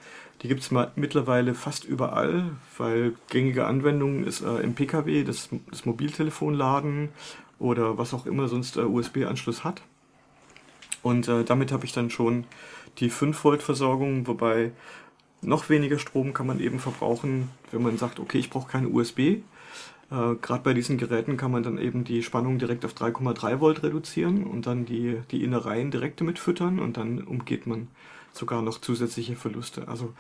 Die 0.43 0.49
gibt 0.49 0.63
es 0.63 0.71
mittlerweile 0.97 1.55
fast 1.55 1.85
überall, 1.85 2.51
weil 2.77 3.15
gängige 3.29 3.67
Anwendung 3.67 4.25
ist 4.25 4.41
äh, 4.41 4.57
im 4.57 4.75
PKW 4.75 5.23
das, 5.23 5.49
das 5.71 5.85
Mobiltelefon 5.85 6.61
oder 7.59 7.99
was 7.99 8.15
auch 8.15 8.27
immer 8.27 8.49
sonst 8.49 8.77
äh, 8.77 8.81
USB-Anschluss 8.81 9.63
hat. 9.63 9.83
Und 11.03 11.29
äh, 11.29 11.45
damit 11.45 11.71
habe 11.71 11.85
ich 11.85 11.93
dann 11.93 12.11
schon 12.11 12.45
die 12.99 13.11
5 13.11 13.45
Volt 13.45 13.63
Versorgung, 13.63 14.27
wobei 14.27 14.73
noch 15.41 15.69
weniger 15.69 16.01
Strom 16.01 16.35
kann 16.35 16.49
man 16.49 16.59
eben 16.59 16.81
verbrauchen, 16.81 17.49
wenn 17.71 17.83
man 17.83 17.97
sagt, 17.97 18.19
okay, 18.19 18.39
ich 18.39 18.51
brauche 18.51 18.71
keine 18.71 18.89
USB. 18.89 19.43
Äh, 20.11 20.35
Gerade 20.41 20.63
bei 20.63 20.75
diesen 20.75 20.99
Geräten 20.99 21.37
kann 21.37 21.51
man 21.51 21.63
dann 21.63 21.79
eben 21.79 22.05
die 22.05 22.23
Spannung 22.23 22.59
direkt 22.59 22.85
auf 22.85 22.95
3,3 22.95 23.61
Volt 23.61 23.83
reduzieren 23.83 24.45
und 24.45 24.67
dann 24.67 24.85
die, 24.85 25.19
die 25.31 25.45
Innereien 25.45 25.91
direkt 25.91 26.21
damit 26.21 26.39
füttern 26.39 26.79
und 26.79 26.97
dann 26.97 27.23
umgeht 27.23 27.67
man 27.67 27.89
sogar 28.33 28.63
noch 28.63 28.81
zusätzliche 28.81 29.35
Verluste. 29.35 29.89
Also 29.89 30.13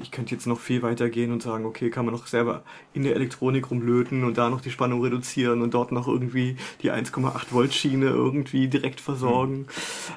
ich 0.00 0.10
könnte 0.10 0.34
jetzt 0.34 0.46
noch 0.46 0.58
viel 0.58 0.82
weiter 0.82 1.10
gehen 1.10 1.32
und 1.32 1.42
sagen, 1.42 1.66
okay, 1.66 1.90
kann 1.90 2.06
man 2.06 2.14
noch 2.14 2.26
selber 2.26 2.62
in 2.94 3.02
der 3.02 3.14
Elektronik 3.14 3.70
rumlöten 3.70 4.24
und 4.24 4.38
da 4.38 4.48
noch 4.48 4.60
die 4.60 4.70
Spannung 4.70 5.02
reduzieren 5.02 5.60
und 5.60 5.74
dort 5.74 5.92
noch 5.92 6.08
irgendwie 6.08 6.56
die 6.82 6.90
1,8 6.90 7.52
Volt 7.52 7.74
Schiene 7.74 8.06
irgendwie 8.06 8.68
direkt 8.68 9.00
versorgen. 9.00 9.66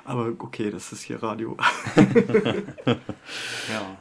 Aber 0.06 0.32
okay, 0.40 0.72
das 0.72 0.92
ist 0.92 1.04
hier 1.04 1.22
Radio. 1.22 1.58
Ja. 3.70 3.98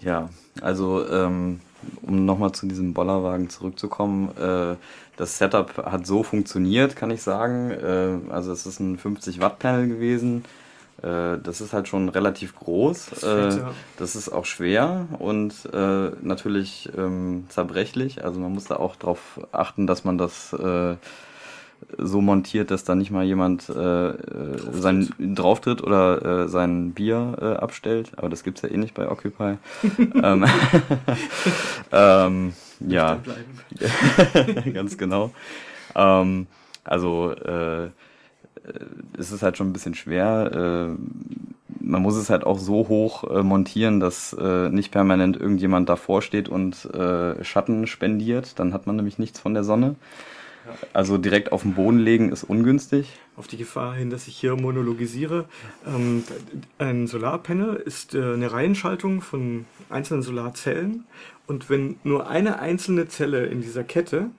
Ja, 0.00 0.30
also 0.62 1.06
ähm, 1.06 1.60
um 2.02 2.24
nochmal 2.24 2.52
zu 2.52 2.66
diesem 2.66 2.94
Bollerwagen 2.94 3.50
zurückzukommen, 3.50 4.30
äh, 4.36 4.76
das 5.16 5.38
Setup 5.38 5.76
hat 5.76 6.06
so 6.06 6.22
funktioniert, 6.22 6.96
kann 6.96 7.10
ich 7.10 7.22
sagen. 7.22 7.70
Äh, 7.70 8.32
also 8.32 8.52
es 8.52 8.66
ist 8.66 8.80
ein 8.80 8.98
50 8.98 9.40
Watt 9.40 9.58
Panel 9.58 9.88
gewesen. 9.88 10.44
Äh, 11.02 11.38
das 11.42 11.60
ist 11.60 11.72
halt 11.72 11.88
schon 11.88 12.08
relativ 12.08 12.56
groß. 12.56 13.06
Das 13.10 13.18
ist 13.18 13.24
fett, 13.24 13.52
äh, 13.52 13.58
ja. 13.58 13.70
das 13.98 14.16
ist 14.16 14.28
auch 14.30 14.44
schwer 14.44 15.06
und 15.18 15.54
äh, 15.72 16.10
natürlich 16.22 16.88
ähm, 16.96 17.46
zerbrechlich. 17.48 18.24
Also 18.24 18.40
man 18.40 18.52
muss 18.52 18.64
da 18.64 18.76
auch 18.76 18.96
darauf 18.96 19.40
achten, 19.50 19.86
dass 19.86 20.04
man 20.04 20.16
das 20.18 20.52
äh, 20.52 20.94
so 21.98 22.20
montiert, 22.20 22.70
dass 22.70 22.84
da 22.84 22.94
nicht 22.94 23.10
mal 23.10 23.24
jemand 23.24 23.68
äh, 23.68 24.08
äh, 24.08 24.16
sein 24.72 25.08
drauftritt 25.18 25.82
oder 25.82 26.44
äh, 26.44 26.48
sein 26.48 26.92
Bier 26.92 27.36
äh, 27.40 27.44
abstellt. 27.56 28.12
Aber 28.16 28.28
das 28.28 28.42
gibt's 28.42 28.62
ja 28.62 28.68
eh 28.68 28.76
nicht 28.76 28.94
bei 28.94 29.10
Occupy. 29.10 29.58
ähm, 30.22 30.44
ähm, 31.92 32.52
ja, 32.80 33.18
ganz 34.72 34.98
genau. 34.98 35.30
Ähm, 35.94 36.46
also 36.84 37.32
äh, 37.32 37.84
äh, 37.84 37.90
es 39.18 39.32
ist 39.32 39.42
halt 39.42 39.56
schon 39.56 39.68
ein 39.68 39.72
bisschen 39.72 39.94
schwer. 39.94 40.96
Äh, 40.98 41.82
man 41.84 42.02
muss 42.02 42.16
es 42.16 42.30
halt 42.30 42.44
auch 42.44 42.58
so 42.58 42.88
hoch 42.88 43.42
montieren, 43.42 43.98
dass 43.98 44.36
nicht 44.70 44.92
permanent 44.92 45.36
irgendjemand 45.36 45.88
davor 45.88 46.22
steht 46.22 46.48
und 46.48 46.88
Schatten 47.42 47.86
spendiert. 47.88 48.58
Dann 48.60 48.72
hat 48.72 48.86
man 48.86 48.94
nämlich 48.94 49.18
nichts 49.18 49.40
von 49.40 49.52
der 49.52 49.64
Sonne. 49.64 49.96
Also 50.92 51.18
direkt 51.18 51.52
auf 51.52 51.62
den 51.62 51.74
Boden 51.74 51.98
legen 51.98 52.32
ist 52.32 52.44
ungünstig. 52.44 53.12
Auf 53.36 53.46
die 53.46 53.56
Gefahr 53.56 53.94
hin, 53.94 54.10
dass 54.10 54.28
ich 54.28 54.36
hier 54.36 54.56
monologisiere. 54.56 55.46
Ähm, 55.86 56.24
ein 56.78 57.06
Solarpanel 57.06 57.76
ist 57.76 58.14
äh, 58.14 58.18
eine 58.34 58.52
Reihenschaltung 58.52 59.20
von 59.22 59.64
einzelnen 59.90 60.22
Solarzellen 60.22 61.04
Und 61.46 61.68
wenn 61.70 61.96
nur 62.04 62.28
eine 62.28 62.60
einzelne 62.60 63.08
Zelle 63.08 63.46
in 63.46 63.60
dieser 63.60 63.84
Kette 63.84 64.30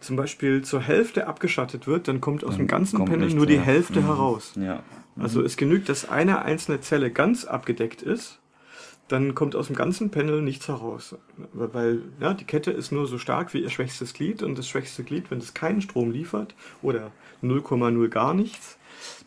zum 0.00 0.16
Beispiel 0.16 0.62
zur 0.62 0.80
Hälfte 0.80 1.26
abgeschattet 1.26 1.86
wird, 1.86 2.08
dann 2.08 2.20
kommt 2.20 2.44
aus 2.44 2.50
Dann 2.50 2.58
dem 2.60 2.66
ganzen 2.68 3.04
Panel 3.04 3.30
nur 3.34 3.46
die. 3.46 3.58
Hälfte 3.58 4.00
Mhm. 4.00 4.06
heraus. 4.06 4.52
Ja. 4.56 4.82
Also 5.18 5.42
es 5.42 5.56
genügt, 5.56 5.88
dass 5.88 6.08
eine 6.08 6.42
einzelne 6.42 6.80
Zelle 6.80 7.10
ganz 7.10 7.44
abgedeckt 7.46 8.02
ist, 8.02 8.38
dann 9.08 9.34
kommt 9.34 9.54
aus 9.54 9.68
dem 9.68 9.76
ganzen 9.76 10.10
Panel 10.10 10.42
nichts 10.42 10.68
heraus. 10.68 11.16
Weil 11.52 12.02
ja, 12.20 12.34
die 12.34 12.44
Kette 12.44 12.70
ist 12.70 12.90
nur 12.92 13.06
so 13.06 13.18
stark 13.18 13.54
wie 13.54 13.62
ihr 13.62 13.70
schwächstes 13.70 14.14
Glied 14.14 14.42
und 14.42 14.58
das 14.58 14.68
schwächste 14.68 15.04
Glied, 15.04 15.30
wenn 15.30 15.38
es 15.38 15.54
keinen 15.54 15.80
Strom 15.80 16.10
liefert 16.10 16.54
oder 16.82 17.12
0,0 17.42 18.08
gar 18.08 18.34
nichts, 18.34 18.78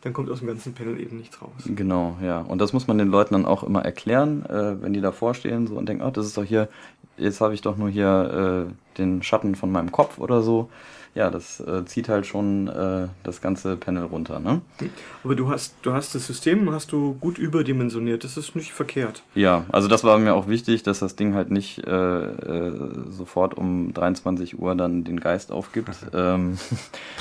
dann 0.02 0.12
kommt 0.12 0.30
aus 0.30 0.40
dem 0.40 0.48
ganzen 0.48 0.74
Panel 0.74 1.00
eben 1.00 1.16
nichts 1.16 1.40
raus. 1.40 1.52
Genau, 1.64 2.16
ja. 2.22 2.40
Und 2.40 2.58
das 2.58 2.72
muss 2.72 2.86
man 2.86 2.98
den 2.98 3.08
Leuten 3.08 3.34
dann 3.34 3.46
auch 3.46 3.62
immer 3.62 3.82
erklären, 3.82 4.44
äh, 4.46 4.82
wenn 4.82 4.92
die 4.92 5.00
davor 5.00 5.34
stehen 5.34 5.66
so 5.66 5.76
und 5.76 5.88
denken, 5.88 6.04
oh, 6.04 6.10
das 6.10 6.26
ist 6.26 6.36
doch 6.36 6.44
hier, 6.44 6.68
jetzt 7.16 7.40
habe 7.40 7.54
ich 7.54 7.62
doch 7.62 7.76
nur 7.76 7.88
hier 7.88 8.68
äh, 8.68 8.98
den 8.98 9.22
Schatten 9.22 9.54
von 9.54 9.70
meinem 9.72 9.92
Kopf 9.92 10.18
oder 10.18 10.42
so. 10.42 10.68
Ja, 11.14 11.28
das 11.28 11.58
äh, 11.58 11.84
zieht 11.86 12.08
halt 12.08 12.24
schon 12.24 12.68
äh, 12.68 13.08
das 13.24 13.40
ganze 13.40 13.76
Panel 13.76 14.04
runter, 14.04 14.38
ne? 14.38 14.60
Aber 15.24 15.34
du 15.34 15.50
hast, 15.50 15.74
du 15.82 15.92
hast 15.92 16.14
das 16.14 16.26
System 16.26 16.70
hast 16.70 16.92
du 16.92 17.14
gut 17.14 17.36
überdimensioniert. 17.36 18.22
Das 18.22 18.36
ist 18.36 18.54
nicht 18.54 18.72
verkehrt. 18.72 19.24
Ja, 19.34 19.64
also 19.72 19.88
das 19.88 20.04
war 20.04 20.18
mir 20.18 20.34
auch 20.34 20.46
wichtig, 20.46 20.84
dass 20.84 21.00
das 21.00 21.16
Ding 21.16 21.34
halt 21.34 21.50
nicht 21.50 21.84
äh, 21.84 21.90
äh, 21.90 22.72
sofort 23.10 23.54
um 23.54 23.92
23 23.92 24.60
Uhr 24.60 24.76
dann 24.76 25.02
den 25.02 25.18
Geist 25.20 25.52
aufgibt. 25.52 25.90
Ähm, 26.12 26.58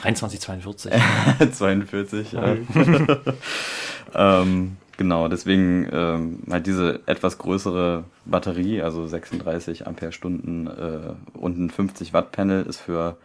23, 0.01 0.39
42. 0.41 0.91
42, 1.51 2.31
ja. 2.31 2.55
ähm, 4.15 4.77
genau, 4.97 5.27
deswegen 5.27 5.87
ähm, 5.91 6.39
halt 6.49 6.65
diese 6.65 7.01
etwas 7.05 7.37
größere 7.37 8.03
Batterie, 8.25 8.81
also 8.81 9.07
36 9.07 9.87
Ampere-Stunden 9.87 10.67
äh, 10.67 11.37
und 11.37 11.59
ein 11.59 11.69
50 11.69 12.13
Watt 12.13 12.31
Panel 12.31 12.65
ist 12.65 12.79
für 12.79 13.17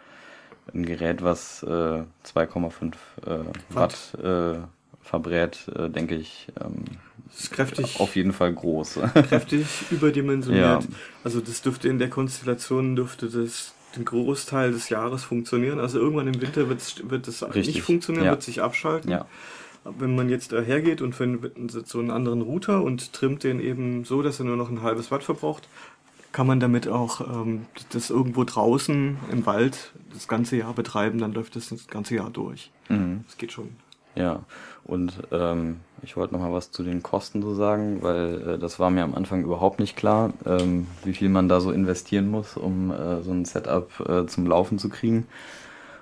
ein 0.73 0.87
Gerät, 0.87 1.23
was 1.23 1.63
äh, 1.63 1.67
2,5 1.67 2.93
äh, 3.27 3.45
Watt 3.71 4.15
äh, 4.23 4.59
verbrät, 5.03 5.67
äh, 5.77 5.91
denke 5.91 6.15
ich, 6.15 6.49
ähm, 6.61 6.85
ist 7.37 7.51
kräftig, 7.51 8.01
auf 8.01 8.17
jeden 8.17 8.33
Fall 8.33 8.53
groß. 8.53 9.01
kräftig 9.29 9.67
überdimensioniert. 9.91 10.83
Ja. 10.83 10.89
Also 11.25 11.41
das 11.41 11.63
dürfte 11.63 11.89
in 11.89 11.99
der 11.99 12.09
Konstellation 12.09 12.97
dürfte 12.97 13.29
das 13.29 13.75
den 13.97 14.05
Großteil 14.05 14.73
des 14.73 14.89
Jahres 14.89 15.25
funktionieren. 15.25 15.79
Also 15.79 15.99
irgendwann 15.99 16.27
im 16.27 16.41
Winter 16.41 16.69
wird 16.69 17.29
es 17.29 17.43
nicht 17.55 17.83
funktionieren, 17.83 18.27
ja. 18.27 18.31
wird 18.33 18.43
sich 18.43 18.61
abschalten. 18.61 19.11
ja, 19.11 19.27
Wenn 19.85 20.15
man 20.15 20.29
jetzt 20.29 20.53
dahergeht 20.53 21.01
und 21.01 21.15
findet 21.15 21.89
so 21.89 22.01
einen 22.01 22.11
anderen 22.11 22.43
Router 22.43 22.83
und 22.83 23.13
trimmt 23.13 23.45
den 23.45 23.61
eben 23.61 24.05
so, 24.05 24.23
dass 24.23 24.41
er 24.41 24.47
nur 24.47 24.57
noch 24.57 24.71
ein 24.71 24.83
halbes 24.83 25.11
Watt 25.11 25.23
verbraucht, 25.23 25.69
kann 26.35 26.49
man 26.49 26.59
damit 26.59 26.89
auch 26.89 27.21
ähm, 27.21 27.67
das 27.93 28.11
irgendwo 28.11 28.43
draußen 28.43 29.17
im 29.31 29.47
Wald 29.47 29.93
das 30.13 30.27
ganze 30.27 30.57
Jahr 30.57 30.75
betreiben, 30.75 31.19
dann 31.19 31.33
läuft 31.33 31.55
das 31.55 31.69
das 31.69 31.87
ganze 31.87 32.17
Jahr 32.17 32.29
durch. 32.29 32.71
mhm. 32.89 33.25
Das 33.27 33.39
geht 33.39 33.53
schon. 33.53 33.71
Ja, 34.17 34.41
und 34.85 35.13
ähm, 35.33 35.81
ich 36.03 36.17
wollte 36.17 36.35
noch 36.35 36.41
mal 36.41 36.53
was 36.53 36.71
zu 36.71 36.83
den 36.83 37.03
Kosten 37.03 37.41
so 37.41 37.55
sagen, 37.55 38.03
weil 38.03 38.49
äh, 38.49 38.59
das 38.59 38.79
war 38.79 38.91
mir 38.91 39.03
am 39.05 39.15
Anfang 39.15 39.43
überhaupt 39.43 39.79
nicht 39.79 39.97
klar, 39.97 40.33
ähm, 40.45 40.87
wie 41.05 41.15
viel 41.15 41.29
man 41.29 41.49
da 41.49 41.61
so 41.61 41.71
investieren 41.71 42.31
muss, 42.31 42.57
um 42.57 42.91
äh, 42.91 43.23
so 43.23 43.31
ein 43.31 43.45
Setup 43.45 43.89
äh, 44.01 44.27
zum 44.27 44.47
Laufen 44.47 44.79
zu 44.79 44.89
kriegen. 44.89 45.27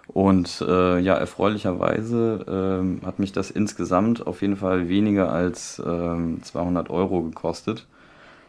Und 0.09 0.65
äh, 0.67 0.99
ja, 0.99 1.15
erfreulicherweise 1.15 2.45
ähm, 2.49 3.01
hat 3.05 3.19
mich 3.19 3.33
das 3.33 3.51
insgesamt 3.51 4.27
auf 4.27 4.43
jeden 4.43 4.57
Fall 4.57 4.89
weniger 4.89 5.31
als 5.31 5.81
ähm, 5.85 6.43
200 6.43 6.91
Euro 6.91 7.23
gekostet. 7.23 7.87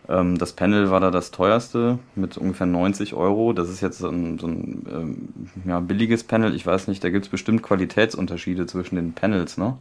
Ähm, 0.09 0.37
das 0.37 0.53
Panel 0.53 0.91
war 0.91 0.99
da 0.99 1.11
das 1.11 1.31
teuerste 1.31 1.99
mit 2.15 2.37
ungefähr 2.37 2.67
90 2.67 3.13
Euro. 3.13 3.53
Das 3.53 3.69
ist 3.69 3.81
jetzt 3.81 3.99
so 3.99 4.09
ein, 4.09 4.37
so 4.37 4.47
ein 4.47 4.85
ähm, 4.91 5.27
ja, 5.65 5.79
billiges 5.79 6.23
Panel. 6.23 6.55
Ich 6.55 6.65
weiß 6.65 6.87
nicht, 6.87 7.03
da 7.03 7.09
gibt 7.09 7.25
es 7.25 7.31
bestimmt 7.31 7.63
Qualitätsunterschiede 7.63 8.65
zwischen 8.65 8.95
den 8.95 9.13
Panels, 9.13 9.57
ne? 9.57 9.77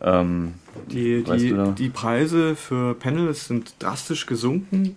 Ähm, 0.00 0.54
Die, 0.90 1.22
die, 1.22 1.54
die 1.76 1.88
Preise 1.88 2.56
für 2.56 2.94
Panels 2.94 3.48
sind 3.48 3.74
drastisch 3.78 4.26
gesunken. 4.26 4.96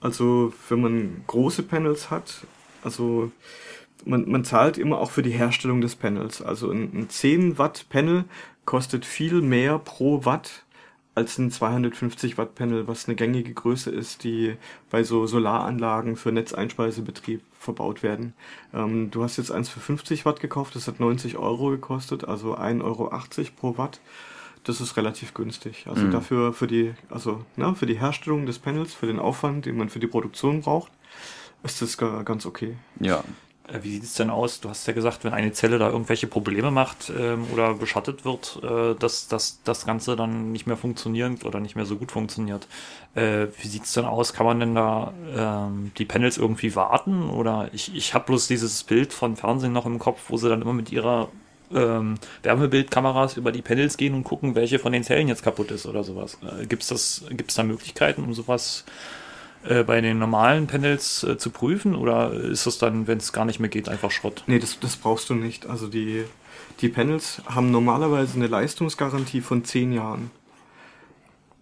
Also 0.00 0.52
wenn 0.68 0.80
man 0.80 1.22
große 1.26 1.62
Panels 1.62 2.10
hat, 2.10 2.46
also 2.82 3.32
man, 4.04 4.28
man 4.30 4.44
zahlt 4.44 4.78
immer 4.78 4.98
auch 4.98 5.10
für 5.10 5.22
die 5.22 5.30
Herstellung 5.30 5.80
des 5.80 5.94
Panels. 5.94 6.42
Also 6.42 6.70
ein, 6.70 6.90
ein 6.94 7.08
10 7.08 7.58
Watt 7.58 7.86
Panel 7.88 8.24
kostet 8.64 9.04
viel 9.04 9.40
mehr 9.40 9.78
pro 9.78 10.24
Watt 10.24 10.63
als 11.14 11.38
ein 11.38 11.50
250 11.50 12.38
Watt 12.38 12.54
Panel, 12.56 12.88
was 12.88 13.06
eine 13.06 13.14
gängige 13.14 13.52
Größe 13.54 13.90
ist, 13.90 14.24
die 14.24 14.56
bei 14.90 15.04
so 15.04 15.26
Solaranlagen 15.26 16.16
für 16.16 16.32
Netzeinspeisebetrieb 16.32 17.40
verbaut 17.58 18.02
werden. 18.02 18.32
Ähm, 18.72 19.10
du 19.10 19.22
hast 19.22 19.36
jetzt 19.36 19.50
eins 19.52 19.68
für 19.68 19.80
50 19.80 20.24
Watt 20.26 20.40
gekauft, 20.40 20.74
das 20.74 20.88
hat 20.88 21.00
90 21.00 21.36
Euro 21.38 21.70
gekostet, 21.70 22.24
also 22.24 22.56
1,80 22.56 22.82
Euro 22.84 23.10
pro 23.56 23.78
Watt. 23.78 24.00
Das 24.64 24.80
ist 24.80 24.96
relativ 24.96 25.34
günstig. 25.34 25.86
Also 25.88 26.04
Mhm. 26.06 26.10
dafür 26.10 26.52
für 26.54 26.66
die, 26.66 26.94
also 27.10 27.44
na, 27.56 27.74
für 27.74 27.86
die 27.86 27.98
Herstellung 28.00 28.46
des 28.46 28.58
Panels, 28.58 28.94
für 28.94 29.06
den 29.06 29.18
Aufwand, 29.18 29.66
den 29.66 29.76
man 29.76 29.90
für 29.90 29.98
die 30.00 30.06
Produktion 30.06 30.62
braucht, 30.62 30.90
ist 31.62 31.80
das 31.82 31.96
ga- 31.98 32.22
ganz 32.22 32.44
okay. 32.46 32.76
ja, 32.98 33.22
Wie 33.72 33.92
sieht 33.92 34.02
es 34.02 34.14
denn 34.14 34.28
aus? 34.28 34.60
Du 34.60 34.68
hast 34.68 34.86
ja 34.86 34.92
gesagt, 34.92 35.24
wenn 35.24 35.32
eine 35.32 35.52
Zelle 35.52 35.78
da 35.78 35.88
irgendwelche 35.88 36.26
Probleme 36.26 36.70
macht 36.70 37.10
ähm, 37.18 37.46
oder 37.50 37.72
beschattet 37.72 38.26
wird, 38.26 38.60
äh, 38.62 38.94
dass, 38.94 39.26
dass 39.26 39.62
das 39.64 39.86
Ganze 39.86 40.16
dann 40.16 40.52
nicht 40.52 40.66
mehr 40.66 40.76
funktioniert 40.76 41.46
oder 41.46 41.60
nicht 41.60 41.74
mehr 41.74 41.86
so 41.86 41.96
gut 41.96 42.12
funktioniert. 42.12 42.68
Äh, 43.14 43.46
wie 43.58 43.68
sieht 43.68 43.84
es 43.84 43.94
denn 43.94 44.04
aus? 44.04 44.34
Kann 44.34 44.44
man 44.44 44.60
denn 44.60 44.74
da 44.74 45.14
ähm, 45.34 45.92
die 45.96 46.04
Panels 46.04 46.36
irgendwie 46.36 46.76
warten? 46.76 47.30
Oder 47.30 47.70
ich, 47.72 47.94
ich 47.96 48.12
habe 48.12 48.26
bloß 48.26 48.48
dieses 48.48 48.84
Bild 48.84 49.14
von 49.14 49.34
Fernsehen 49.34 49.72
noch 49.72 49.86
im 49.86 49.98
Kopf, 49.98 50.24
wo 50.28 50.36
sie 50.36 50.50
dann 50.50 50.60
immer 50.60 50.74
mit 50.74 50.92
ihrer 50.92 51.30
ähm, 51.72 52.16
Wärmebildkameras 52.42 53.38
über 53.38 53.50
die 53.50 53.62
Panels 53.62 53.96
gehen 53.96 54.12
und 54.12 54.24
gucken, 54.24 54.54
welche 54.54 54.78
von 54.78 54.92
den 54.92 55.04
Zellen 55.04 55.28
jetzt 55.28 55.42
kaputt 55.42 55.70
ist 55.70 55.86
oder 55.86 56.04
sowas. 56.04 56.36
Äh, 56.60 56.66
Gibt 56.66 56.82
es 56.82 57.24
da 57.54 57.62
Möglichkeiten, 57.62 58.24
um 58.24 58.34
sowas 58.34 58.84
äh, 58.88 59.23
bei 59.84 60.00
den 60.00 60.18
normalen 60.18 60.66
Panels 60.66 61.24
äh, 61.24 61.38
zu 61.38 61.50
prüfen 61.50 61.94
oder 61.94 62.32
ist 62.32 62.66
das 62.66 62.78
dann, 62.78 63.06
wenn 63.06 63.18
es 63.18 63.32
gar 63.32 63.44
nicht 63.44 63.60
mehr 63.60 63.70
geht, 63.70 63.88
einfach 63.88 64.10
Schrott? 64.10 64.44
Nee, 64.46 64.58
das, 64.58 64.78
das 64.78 64.96
brauchst 64.96 65.30
du 65.30 65.34
nicht. 65.34 65.66
Also 65.66 65.86
die, 65.88 66.24
die 66.80 66.88
Panels 66.88 67.42
haben 67.46 67.70
normalerweise 67.70 68.36
eine 68.36 68.46
Leistungsgarantie 68.46 69.40
von 69.40 69.64
10 69.64 69.92
Jahren. 69.92 70.30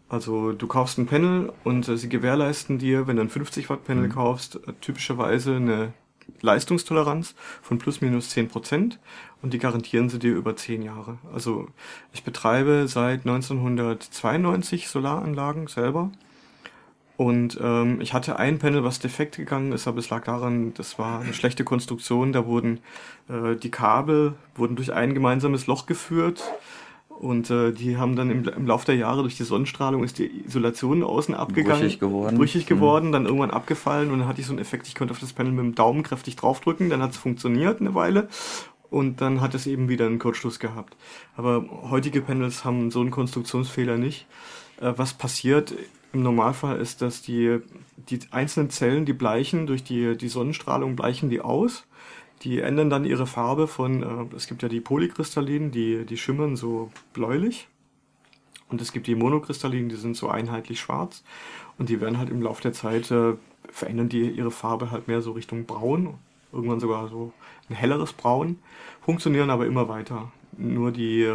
Also 0.09 0.53
du 0.53 0.67
kaufst 0.67 0.99
ein 0.99 1.07
Panel 1.07 1.53
und 1.65 1.89
äh, 1.89 1.97
sie 1.97 2.09
gewährleisten 2.09 2.79
dir, 2.79 3.07
wenn 3.07 3.17
du 3.17 3.23
ein 3.23 3.31
50 3.31 3.71
Watt 3.71 3.85
Panel 3.85 4.09
kaufst, 4.09 4.57
äh, 4.57 4.73
typischerweise 4.81 5.57
eine 5.57 5.95
Leistungstoleranz 6.41 7.35
von 7.63 7.79
plus 7.79 8.01
minus 8.01 8.31
10 8.31 8.49
Prozent 8.49 8.99
und 9.43 9.55
die 9.55 9.59
garantieren 9.59 10.09
sie 10.09 10.19
dir 10.19 10.35
über 10.35 10.57
10 10.57 10.83
Jahre. 10.83 11.19
Also 11.33 11.69
ich 12.13 12.25
betreibe 12.25 12.87
seit 12.89 13.27
1992 13.27 14.89
Solaranlagen 14.89 15.67
selber 15.67 16.11
und 17.23 17.57
ähm, 17.63 18.01
ich 18.01 18.15
hatte 18.15 18.41
ein 18.41 18.59
Panel, 18.59 18.83
was 18.83 18.99
defekt 18.99 19.37
gegangen 19.37 19.71
ist, 19.71 19.87
aber 19.87 19.99
es 20.01 20.11
lag 20.11 20.25
daran, 20.25 20.75
das 20.75 20.99
war 20.99 21.21
eine 21.21 21.33
schlechte 21.35 21.63
Konstruktion. 21.63 22.33
Da 22.33 22.47
wurden 22.47 22.81
äh, 23.29 23.55
die 23.55 23.71
Kabel 23.71 24.35
wurden 24.57 24.75
durch 24.75 24.93
ein 24.93 25.15
gemeinsames 25.15 25.69
Loch 25.69 25.87
geführt 25.87 26.43
und 27.09 27.49
äh, 27.49 27.71
die 27.71 27.97
haben 27.97 28.17
dann 28.17 28.29
im, 28.29 28.49
im 28.49 28.67
Laufe 28.67 28.87
der 28.87 28.97
Jahre 28.97 29.23
durch 29.23 29.37
die 29.37 29.45
Sonnenstrahlung 29.45 30.03
ist 30.03 30.19
die 30.19 30.45
Isolation 30.47 31.05
außen 31.05 31.37
abgegangen, 31.37 31.83
Brüchig 31.83 32.01
geworden. 32.01 32.37
brüchig 32.37 32.65
Mhm. 32.65 32.75
geworden, 32.75 33.13
dann 33.13 33.27
irgendwann 33.27 33.53
abgefallen 33.53 34.11
und 34.11 34.19
dann 34.19 34.27
hatte 34.27 34.41
ich 34.41 34.49
so 34.49 34.53
einen 34.53 34.61
Effekt, 34.61 34.89
ich 34.89 34.97
konnte 34.97 35.13
auf 35.13 35.21
das 35.21 35.33
Panel 35.33 35.53
mit 35.53 35.65
dem 35.65 35.75
Daumen 35.77 36.03
kräftig 36.03 36.35
draufdrücken, 36.35 36.91
dann 36.91 37.03
hat 37.03 37.13
es 37.13 37.19
funktioniert 37.19 37.81
eine 37.81 37.95
Weile 37.95 38.27
und 38.91 39.21
dann 39.21 39.41
hat 39.41 39.55
es 39.55 39.69
eben 39.69 39.89
wieder 39.89 40.07
einen 40.07 40.19
Kurzschluss 40.19 40.59
gehabt. 40.59 40.97
Aber 41.37 41.65
heutige 41.89 42.21
Panels 42.21 42.65
haben 42.65 42.91
so 42.91 43.01
einen 43.01 43.13
Konstruktionsfehler 43.13 43.97
nicht. 43.97 44.27
Äh, 44.81 44.95
was 44.97 45.13
passiert 45.13 45.73
im 46.13 46.23
Normalfall 46.23 46.79
ist, 46.79 47.03
dass 47.03 47.23
die, 47.23 47.59
die 47.97 48.21
einzelnen 48.31 48.71
Zellen, 48.71 49.05
die 49.05 49.13
bleichen 49.13 49.67
durch 49.67 49.83
die, 49.83 50.17
die 50.17 50.29
Sonnenstrahlung, 50.29 50.97
bleichen 50.97 51.31
die 51.31 51.41
aus. 51.41 51.85
Die 52.43 52.61
ändern 52.61 52.91
dann 52.91 53.05
ihre 53.05 53.27
Farbe 53.27 53.67
von, 53.69 54.03
äh, 54.03 54.37
es 54.37 54.47
gibt 54.47 54.63
ja 54.63 54.69
die 54.69 54.81
Polykristallinen, 54.81 55.71
die, 55.71 56.05
die 56.05 56.17
schimmern 56.17 56.57
so 56.57 56.91
bläulich. 57.13 57.69
Und 58.69 58.81
es 58.81 58.93
gibt 58.93 59.07
die 59.07 59.15
Monokristallinen, 59.15 59.91
die 59.91 59.97
sind 59.97 60.17
so 60.17 60.29
einheitlich 60.29 60.81
schwarz. 60.81 61.23
Und 61.79 61.89
die 61.89 62.01
werden 62.01 62.19
halt 62.19 62.31
im 62.31 62.43
Laufe 62.43 62.63
der 62.63 62.73
Zeit, 62.73 63.11
äh, 63.11 63.35
verändern 63.71 64.09
die 64.09 64.31
ihre 64.31 64.51
Farbe 64.51 64.91
halt 64.91 65.09
mehr 65.09 65.23
so 65.23 65.33
Richtung 65.33 65.67
braun. 65.67 66.15
Irgendwann 66.53 66.81
sogar 66.81 67.09
so 67.09 67.33
ein 67.71 67.77
helleres 67.77 68.13
Braun. 68.13 68.59
Funktionieren 69.03 69.51
aber 69.51 69.67
immer 69.67 69.89
weiter. 69.89 70.33
Nur 70.57 70.91
die, 70.91 71.33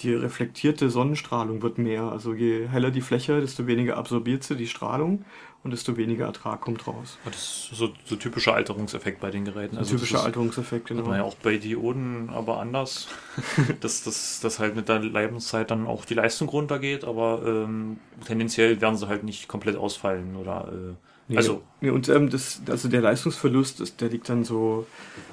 die 0.00 0.14
reflektierte 0.14 0.90
Sonnenstrahlung 0.90 1.62
wird 1.62 1.78
mehr. 1.78 2.04
Also 2.04 2.34
je 2.34 2.68
heller 2.68 2.90
die 2.90 3.00
Fläche, 3.00 3.40
desto 3.40 3.66
weniger 3.66 3.96
absorbiert 3.96 4.44
sie 4.44 4.56
die 4.56 4.68
Strahlung 4.68 5.24
und 5.64 5.72
desto 5.72 5.96
weniger 5.96 6.26
Ertrag 6.26 6.60
kommt 6.60 6.86
raus. 6.86 7.18
Das 7.24 7.34
ist 7.34 7.70
so, 7.72 7.90
so 8.04 8.16
typischer 8.16 8.54
Alterungseffekt 8.54 9.20
bei 9.20 9.30
den 9.30 9.44
Geräten. 9.44 9.76
Also 9.76 9.96
typischer 9.96 10.22
Alterungseffekt, 10.22 10.86
genau. 10.86 11.02
man 11.04 11.18
ja 11.18 11.24
auch 11.24 11.34
bei 11.34 11.56
Dioden 11.56 12.30
aber 12.30 12.60
anders, 12.60 13.08
dass, 13.80 14.04
dass, 14.04 14.40
dass 14.40 14.58
halt 14.58 14.76
mit 14.76 14.88
der 14.88 15.00
Lebenszeit 15.00 15.70
dann 15.70 15.86
auch 15.86 16.04
die 16.04 16.14
Leistung 16.14 16.48
runtergeht, 16.48 17.04
aber 17.04 17.42
ähm, 17.44 17.98
tendenziell 18.24 18.80
werden 18.80 18.96
sie 18.96 19.08
halt 19.08 19.24
nicht 19.24 19.48
komplett 19.48 19.76
ausfallen 19.76 20.36
oder 20.36 20.72
äh, 20.72 20.94
Nee, 21.28 21.36
Also- 21.36 21.62
nee, 21.82 21.90
und 21.90 22.08
ähm, 22.08 22.30
das, 22.30 22.62
also 22.68 22.88
der 22.88 23.02
Leistungsverlust, 23.02 23.80
ist, 23.80 24.00
der 24.00 24.08
liegt 24.08 24.28
dann 24.30 24.44
so, 24.44 24.86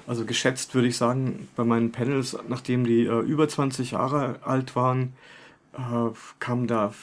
also 0.07 0.25
geschätzt 0.25 0.75
würde 0.75 0.87
ich 0.89 0.97
sagen, 0.97 1.47
bei 1.55 1.63
meinen 1.63 1.91
Panels, 1.91 2.37
nachdem 2.49 2.85
die 2.85 3.05
äh, 3.05 3.19
über 3.21 3.47
20 3.47 3.91
Jahre 3.91 4.39
alt 4.43 4.75
waren, 4.75 5.13
äh, 5.73 5.79
kamen 6.39 6.67
da, 6.67 6.93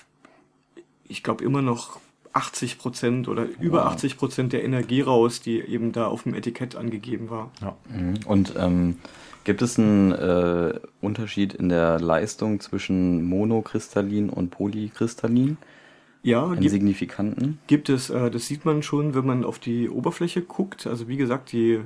ich 1.09 1.23
glaube, 1.23 1.43
immer 1.45 1.63
noch 1.63 2.01
80 2.35 2.79
Prozent 2.79 3.29
oder 3.29 3.47
über 3.61 3.85
Wow. 3.85 3.93
80 3.93 4.17
Prozent 4.19 4.53
der 4.53 4.65
Energie 4.65 5.01
raus, 5.03 5.41
die 5.41 5.61
eben 5.61 5.93
da 5.93 6.07
auf 6.07 6.23
dem 6.25 6.35
Etikett 6.35 6.77
angegeben 6.77 7.29
war. 7.31 7.51
Mhm. 7.91 8.15
Und 8.27 8.55
ähm, 8.59 8.99
gibt 9.45 9.61
es 9.63 9.79
einen 9.79 10.13
äh, 10.13 10.79
Unterschied 11.03 11.53
in 11.55 11.69
der 11.69 11.99
Leistung 12.01 12.61
zwischen 12.61 13.25
Monokristallin 13.25 14.31
und 14.31 14.51
Polykristallin? 14.51 15.57
Ja, 16.25 16.45
Einen 16.47 16.61
gibt, 16.61 16.71
signifikanten? 16.71 17.59
gibt 17.67 17.89
es, 17.89 18.09
äh, 18.11 18.31
das 18.31 18.47
sieht 18.47 18.65
man 18.65 18.83
schon, 18.83 19.15
wenn 19.15 19.27
man 19.27 19.45
auf 19.45 19.59
die 19.59 19.89
Oberfläche 19.91 20.43
guckt. 20.43 20.87
Also 20.87 21.09
wie 21.09 21.17
gesagt, 21.17 21.51
die, 21.53 21.81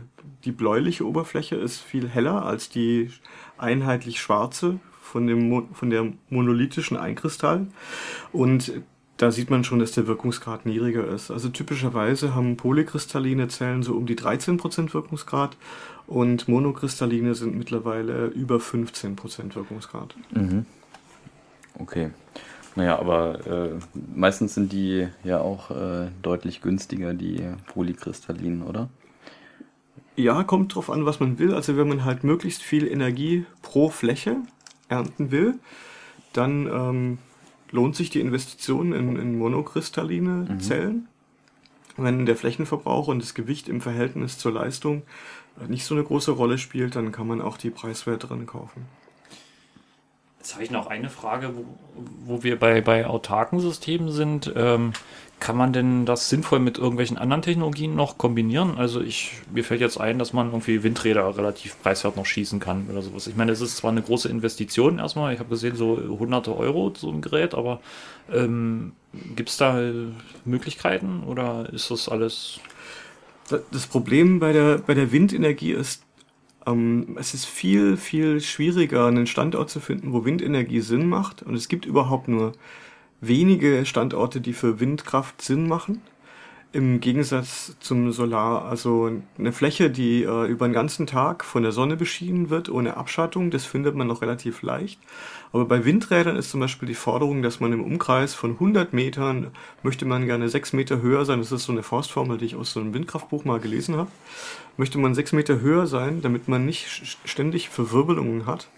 die 0.44 0.52
bläuliche 0.52 1.06
Oberfläche 1.06 1.56
ist 1.56 1.80
viel 1.80 2.08
heller 2.08 2.44
als 2.44 2.68
die 2.68 3.10
einheitlich 3.56 4.20
schwarze 4.20 4.78
von, 5.00 5.26
dem, 5.26 5.48
Mo- 5.48 5.68
von 5.72 5.88
der 5.88 6.12
monolithischen 6.28 6.98
Einkristall. 6.98 7.66
Und 8.32 8.72
da 9.16 9.30
sieht 9.30 9.48
man 9.48 9.64
schon, 9.64 9.78
dass 9.78 9.92
der 9.92 10.06
Wirkungsgrad 10.06 10.66
niedriger 10.66 11.06
ist. 11.08 11.30
Also 11.30 11.48
typischerweise 11.48 12.34
haben 12.34 12.58
polykristalline 12.58 13.48
Zellen 13.48 13.82
so 13.82 13.94
um 13.94 14.04
die 14.04 14.16
13% 14.16 14.92
Wirkungsgrad 14.92 15.56
und 16.06 16.46
monokristalline 16.48 17.34
sind 17.34 17.56
mittlerweile 17.56 18.26
über 18.26 18.56
15% 18.56 19.54
Wirkungsgrad. 19.54 20.14
Mhm. 20.32 20.66
Okay. 21.78 22.10
Naja, 22.76 22.98
aber 22.98 23.46
äh, 23.46 23.70
meistens 24.14 24.54
sind 24.54 24.70
die 24.72 25.08
ja 25.24 25.40
auch 25.40 25.70
äh, 25.70 26.08
deutlich 26.22 26.60
günstiger, 26.60 27.14
die 27.14 27.42
Polykristallinen, 27.72 28.62
oder? 28.62 28.88
Ja, 30.14 30.44
kommt 30.44 30.74
drauf 30.74 30.90
an, 30.90 31.04
was 31.06 31.18
man 31.18 31.38
will. 31.38 31.54
Also 31.54 31.76
wenn 31.76 31.88
man 31.88 32.04
halt 32.04 32.22
möglichst 32.22 32.62
viel 32.62 32.86
Energie 32.86 33.44
pro 33.62 33.88
Fläche 33.88 34.36
ernten 34.88 35.30
will, 35.30 35.54
dann 36.32 36.66
ähm, 36.66 37.18
lohnt 37.70 37.96
sich 37.96 38.10
die 38.10 38.20
Investition 38.20 38.92
in, 38.92 39.16
in 39.16 39.38
monokristalline 39.38 40.46
Mhm. 40.50 40.60
Zellen. 40.60 41.08
Wenn 41.96 42.26
der 42.26 42.36
Flächenverbrauch 42.36 43.08
und 43.08 43.22
das 43.22 43.32
Gewicht 43.32 43.70
im 43.70 43.80
Verhältnis 43.80 44.36
zur 44.36 44.52
Leistung 44.52 45.02
nicht 45.66 45.86
so 45.86 45.94
eine 45.94 46.04
große 46.04 46.30
Rolle 46.30 46.58
spielt, 46.58 46.94
dann 46.94 47.10
kann 47.10 47.26
man 47.26 47.40
auch 47.40 47.56
die 47.56 47.70
preiswerteren 47.70 48.44
kaufen. 48.46 48.84
Jetzt 50.46 50.54
habe 50.54 50.62
ich 50.62 50.70
noch 50.70 50.86
eine 50.86 51.10
Frage, 51.10 51.50
wo, 51.56 51.64
wo 52.24 52.42
wir 52.44 52.56
bei, 52.56 52.80
bei 52.80 53.04
autarken 53.04 53.58
Systemen 53.58 54.12
sind. 54.12 54.52
Ähm, 54.54 54.92
kann 55.40 55.56
man 55.56 55.72
denn 55.72 56.06
das 56.06 56.28
sinnvoll 56.28 56.60
mit 56.60 56.78
irgendwelchen 56.78 57.18
anderen 57.18 57.42
Technologien 57.42 57.96
noch 57.96 58.16
kombinieren? 58.16 58.78
Also 58.78 59.00
ich, 59.00 59.32
mir 59.52 59.64
fällt 59.64 59.80
jetzt 59.80 59.98
ein, 59.98 60.20
dass 60.20 60.32
man 60.32 60.46
irgendwie 60.46 60.84
Windräder 60.84 61.36
relativ 61.36 61.82
preiswert 61.82 62.16
noch 62.16 62.26
schießen 62.26 62.60
kann 62.60 62.86
oder 62.88 63.02
sowas. 63.02 63.26
Ich 63.26 63.34
meine, 63.34 63.50
es 63.50 63.60
ist 63.60 63.76
zwar 63.76 63.90
eine 63.90 64.02
große 64.02 64.28
Investition 64.28 65.00
erstmal, 65.00 65.34
ich 65.34 65.40
habe 65.40 65.48
gesehen, 65.50 65.74
so 65.74 65.96
hunderte 65.96 66.56
Euro 66.56 66.92
so 66.96 67.10
ein 67.10 67.22
Gerät, 67.22 67.52
aber 67.56 67.80
ähm, 68.32 68.92
gibt 69.34 69.48
es 69.48 69.56
da 69.56 69.80
Möglichkeiten 70.44 71.24
oder 71.26 71.68
ist 71.72 71.90
das 71.90 72.08
alles 72.08 72.60
Da- 73.48 73.58
Das 73.72 73.86
Problem 73.86 74.40
bei 74.40 74.52
der, 74.52 74.78
bei 74.78 74.94
der 74.94 75.12
Windenergie 75.12 75.72
ist, 75.72 76.02
ähm, 76.66 77.16
es 77.18 77.34
ist 77.34 77.46
viel, 77.46 77.96
viel 77.96 78.40
schwieriger, 78.40 79.06
einen 79.06 79.26
Standort 79.26 79.70
zu 79.70 79.80
finden, 79.80 80.12
wo 80.12 80.24
Windenergie 80.24 80.80
Sinn 80.80 81.08
macht. 81.08 81.42
Und 81.42 81.54
es 81.54 81.68
gibt 81.68 81.86
überhaupt 81.86 82.28
nur 82.28 82.52
wenige 83.20 83.86
Standorte, 83.86 84.40
die 84.40 84.52
für 84.52 84.80
Windkraft 84.80 85.42
Sinn 85.42 85.68
machen. 85.68 86.02
Im 86.72 87.00
Gegensatz 87.00 87.74
zum 87.80 88.12
Solar, 88.12 88.66
also 88.66 89.10
eine 89.38 89.52
Fläche, 89.52 89.88
die 89.88 90.24
äh, 90.24 90.46
über 90.46 90.68
den 90.68 90.74
ganzen 90.74 91.06
Tag 91.06 91.44
von 91.44 91.62
der 91.62 91.72
Sonne 91.72 91.96
beschienen 91.96 92.50
wird, 92.50 92.68
ohne 92.68 92.96
Abschattung, 92.98 93.50
das 93.50 93.64
findet 93.64 93.94
man 93.94 94.06
noch 94.06 94.20
relativ 94.20 94.60
leicht. 94.62 95.00
Aber 95.52 95.64
bei 95.64 95.84
Windrädern 95.86 96.36
ist 96.36 96.50
zum 96.50 96.60
Beispiel 96.60 96.86
die 96.86 96.94
Forderung, 96.94 97.40
dass 97.40 97.60
man 97.60 97.72
im 97.72 97.82
Umkreis 97.82 98.34
von 98.34 98.52
100 98.52 98.92
Metern 98.92 99.52
möchte 99.82 100.04
man 100.04 100.26
gerne 100.26 100.48
6 100.48 100.74
Meter 100.74 101.00
höher 101.00 101.24
sein. 101.24 101.38
Das 101.38 101.52
ist 101.52 101.64
so 101.64 101.72
eine 101.72 101.82
Faustformel, 101.82 102.36
die 102.36 102.46
ich 102.46 102.56
aus 102.56 102.72
so 102.72 102.80
einem 102.80 102.92
Windkraftbuch 102.92 103.44
mal 103.44 103.60
gelesen 103.60 103.96
habe. 103.96 104.10
Möchte 104.76 104.98
man 104.98 105.14
6 105.14 105.32
Meter 105.32 105.60
höher 105.60 105.86
sein, 105.86 106.20
damit 106.20 106.46
man 106.48 106.66
nicht 106.66 107.18
ständig 107.24 107.70
Verwirbelungen 107.70 108.44
hat. 108.44 108.68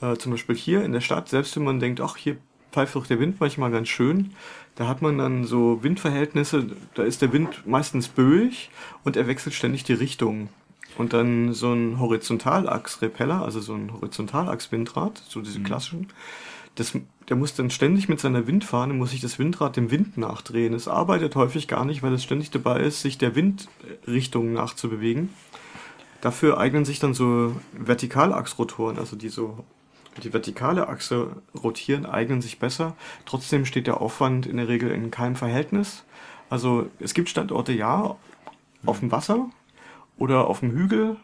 Äh, 0.00 0.16
zum 0.16 0.32
Beispiel 0.32 0.56
hier 0.56 0.84
in 0.84 0.92
der 0.92 1.00
Stadt, 1.00 1.28
selbst 1.28 1.54
wenn 1.56 1.64
man 1.64 1.80
denkt, 1.80 2.00
ach, 2.00 2.16
hier 2.16 2.38
pfeift 2.72 2.96
doch 2.96 3.06
der 3.06 3.20
Wind 3.20 3.40
manchmal 3.40 3.70
ganz 3.70 3.88
schön, 3.88 4.32
da 4.74 4.88
hat 4.88 5.02
man 5.02 5.18
dann 5.18 5.44
so 5.44 5.82
Windverhältnisse, 5.82 6.66
da 6.94 7.02
ist 7.02 7.22
der 7.22 7.32
Wind 7.32 7.66
meistens 7.66 8.08
böig 8.08 8.70
und 9.04 9.16
er 9.16 9.26
wechselt 9.26 9.54
ständig 9.54 9.84
die 9.84 9.92
Richtung. 9.92 10.48
Und 10.98 11.14
dann 11.14 11.54
so 11.54 11.72
ein 11.72 11.98
Horizontalachs-Repeller, 11.98 13.42
also 13.42 13.60
so 13.60 13.74
ein 13.74 13.92
Horizontalachs-Windrad, 13.92 15.22
so 15.26 15.40
diese 15.40 15.60
klassischen, 15.60 16.08
das, 16.74 16.92
der 17.28 17.36
muss 17.36 17.54
dann 17.54 17.70
ständig 17.70 18.08
mit 18.08 18.20
seiner 18.20 18.46
Windfahne, 18.46 18.94
muss 18.94 19.10
sich 19.10 19.20
das 19.20 19.38
Windrad 19.38 19.76
dem 19.76 19.90
Wind 19.90 20.16
nachdrehen. 20.16 20.74
Es 20.74 20.88
arbeitet 20.88 21.34
häufig 21.34 21.68
gar 21.68 21.84
nicht, 21.84 22.02
weil 22.02 22.12
es 22.12 22.22
ständig 22.22 22.50
dabei 22.50 22.80
ist, 22.80 23.02
sich 23.02 23.18
der 23.18 23.34
Windrichtung 23.34 24.52
nachzubewegen. 24.52 25.30
Dafür 26.20 26.58
eignen 26.58 26.84
sich 26.84 26.98
dann 26.98 27.14
so 27.14 27.56
Vertikalachsrotoren, 27.72 28.98
also 28.98 29.16
die 29.16 29.28
so 29.28 29.64
die 30.22 30.32
vertikale 30.32 30.88
Achse 30.88 31.36
rotieren, 31.62 32.06
eignen 32.06 32.42
sich 32.42 32.58
besser. 32.58 32.94
Trotzdem 33.24 33.64
steht 33.64 33.86
der 33.86 34.00
Aufwand 34.00 34.46
in 34.46 34.56
der 34.56 34.68
Regel 34.68 34.90
in 34.90 35.10
keinem 35.10 35.36
Verhältnis. 35.36 36.04
Also 36.50 36.88
es 37.00 37.14
gibt 37.14 37.28
Standorte, 37.28 37.72
ja, 37.72 38.16
auf 38.84 39.00
dem 39.00 39.10
Wasser 39.10 39.48
oder 40.18 40.48
auf 40.48 40.60
dem 40.60 40.72
Hügel, 40.72 41.16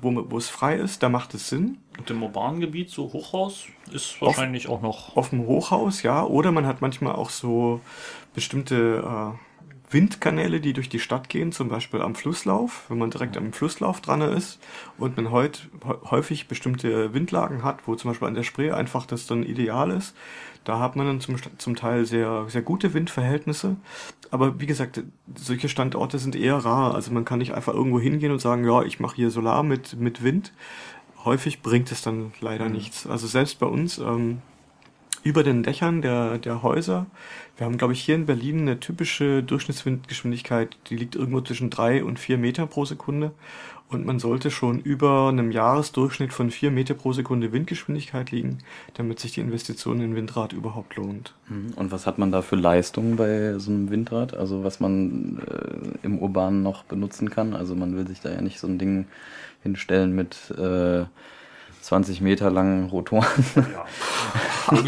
wo, 0.00 0.30
wo 0.30 0.38
es 0.38 0.48
frei 0.48 0.76
ist, 0.76 1.02
da 1.02 1.08
macht 1.08 1.34
es 1.34 1.48
Sinn. 1.48 1.78
und 1.98 2.10
im 2.10 2.22
urbanen 2.22 2.60
Gebiet, 2.60 2.90
so 2.90 3.12
Hochhaus, 3.12 3.66
ist 3.92 4.20
wahrscheinlich 4.20 4.68
auch 4.68 4.82
noch. 4.82 5.16
Auf 5.16 5.30
dem 5.30 5.46
Hochhaus, 5.46 6.02
ja, 6.02 6.24
oder 6.24 6.52
man 6.52 6.66
hat 6.66 6.80
manchmal 6.80 7.14
auch 7.14 7.30
so 7.30 7.80
bestimmte 8.34 9.04
äh, 9.04 9.51
Windkanäle, 9.92 10.60
die 10.60 10.72
durch 10.72 10.88
die 10.88 10.98
Stadt 10.98 11.28
gehen, 11.28 11.52
zum 11.52 11.68
Beispiel 11.68 12.00
am 12.02 12.14
Flusslauf, 12.14 12.84
wenn 12.88 12.98
man 12.98 13.10
direkt 13.10 13.36
am 13.36 13.52
Flusslauf 13.52 14.00
dran 14.00 14.20
ist 14.22 14.58
und 14.98 15.16
man 15.16 15.30
heut, 15.30 15.68
hä- 15.84 16.10
häufig 16.10 16.48
bestimmte 16.48 17.12
Windlagen 17.14 17.62
hat, 17.64 17.86
wo 17.86 17.94
zum 17.94 18.10
Beispiel 18.10 18.28
an 18.28 18.34
der 18.34 18.42
Spree 18.42 18.70
einfach 18.70 19.06
das 19.06 19.26
dann 19.26 19.42
ideal 19.42 19.90
ist. 19.90 20.14
Da 20.64 20.78
hat 20.78 20.94
man 20.96 21.06
dann 21.06 21.20
zum, 21.20 21.36
zum 21.58 21.74
Teil 21.76 22.04
sehr, 22.04 22.44
sehr 22.48 22.62
gute 22.62 22.94
Windverhältnisse. 22.94 23.76
Aber 24.30 24.60
wie 24.60 24.66
gesagt, 24.66 25.02
solche 25.34 25.68
Standorte 25.68 26.18
sind 26.18 26.36
eher 26.36 26.56
rar. 26.56 26.94
Also 26.94 27.10
man 27.12 27.24
kann 27.24 27.40
nicht 27.40 27.52
einfach 27.52 27.74
irgendwo 27.74 27.98
hingehen 27.98 28.30
und 28.32 28.40
sagen, 28.40 28.64
ja, 28.64 28.82
ich 28.82 29.00
mache 29.00 29.16
hier 29.16 29.30
Solar 29.30 29.62
mit, 29.64 29.98
mit 29.98 30.22
Wind. 30.22 30.52
Häufig 31.24 31.62
bringt 31.62 31.90
es 31.92 32.02
dann 32.02 32.32
leider 32.40 32.68
nichts. 32.68 33.06
Also 33.06 33.26
selbst 33.26 33.58
bei 33.58 33.66
uns, 33.66 33.98
ähm, 33.98 34.38
über 35.22 35.42
den 35.42 35.62
Dächern 35.62 36.02
der, 36.02 36.38
der 36.38 36.62
Häuser. 36.62 37.06
Wir 37.56 37.66
haben, 37.66 37.78
glaube 37.78 37.92
ich, 37.92 38.02
hier 38.02 38.14
in 38.14 38.26
Berlin 38.26 38.62
eine 38.62 38.80
typische 38.80 39.42
Durchschnittswindgeschwindigkeit, 39.42 40.76
die 40.88 40.96
liegt 40.96 41.14
irgendwo 41.14 41.40
zwischen 41.40 41.70
drei 41.70 42.02
und 42.02 42.18
vier 42.18 42.38
Meter 42.38 42.66
pro 42.66 42.84
Sekunde. 42.84 43.32
Und 43.88 44.06
man 44.06 44.18
sollte 44.18 44.50
schon 44.50 44.80
über 44.80 45.28
einem 45.28 45.50
Jahresdurchschnitt 45.50 46.32
von 46.32 46.50
vier 46.50 46.70
Meter 46.70 46.94
pro 46.94 47.12
Sekunde 47.12 47.52
Windgeschwindigkeit 47.52 48.30
liegen, 48.30 48.58
damit 48.94 49.20
sich 49.20 49.32
die 49.32 49.40
Investition 49.40 50.00
in 50.00 50.16
Windrad 50.16 50.54
überhaupt 50.54 50.96
lohnt. 50.96 51.34
Mhm. 51.50 51.74
Und 51.76 51.92
was 51.92 52.06
hat 52.06 52.16
man 52.16 52.32
da 52.32 52.40
für 52.40 52.56
Leistungen 52.56 53.16
bei 53.16 53.58
so 53.58 53.70
einem 53.70 53.90
Windrad? 53.90 54.34
Also 54.34 54.64
was 54.64 54.80
man 54.80 55.42
äh, 55.46 56.06
im 56.06 56.18
Urbanen 56.18 56.62
noch 56.62 56.84
benutzen 56.84 57.28
kann? 57.28 57.52
Also 57.52 57.74
man 57.74 57.94
will 57.94 58.08
sich 58.08 58.20
da 58.20 58.30
ja 58.32 58.40
nicht 58.40 58.60
so 58.60 58.66
ein 58.66 58.78
Ding 58.78 59.04
hinstellen 59.62 60.14
mit 60.14 60.50
äh, 60.52 61.04
20 61.82 62.20
Meter 62.20 62.50
langen 62.50 62.88
Rotoren. 62.90 63.26
Ja. 63.56 63.84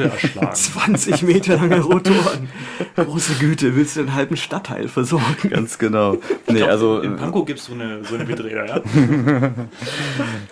Erschlagen. 0.05 0.55
20 0.55 1.23
Meter 1.23 1.57
lange 1.57 1.81
Rotoren. 1.81 2.49
Große 2.95 3.35
Güte, 3.35 3.75
willst 3.75 3.97
du 3.97 4.01
einen 4.01 4.15
halben 4.15 4.37
Stadtteil 4.37 4.87
versorgen? 4.87 5.51
Ganz 5.51 5.79
genau. 5.79 6.19
Nee, 6.49 6.59
glaub, 6.59 6.71
also, 6.71 7.01
in 7.01 7.17
Pankow 7.17 7.45
gibt 7.45 7.59
es 7.59 7.67
so 7.67 7.75
eine, 7.75 8.05
so 8.05 8.15
eine 8.15 8.29
Windräder, 8.29 8.67
ja? 8.67 8.81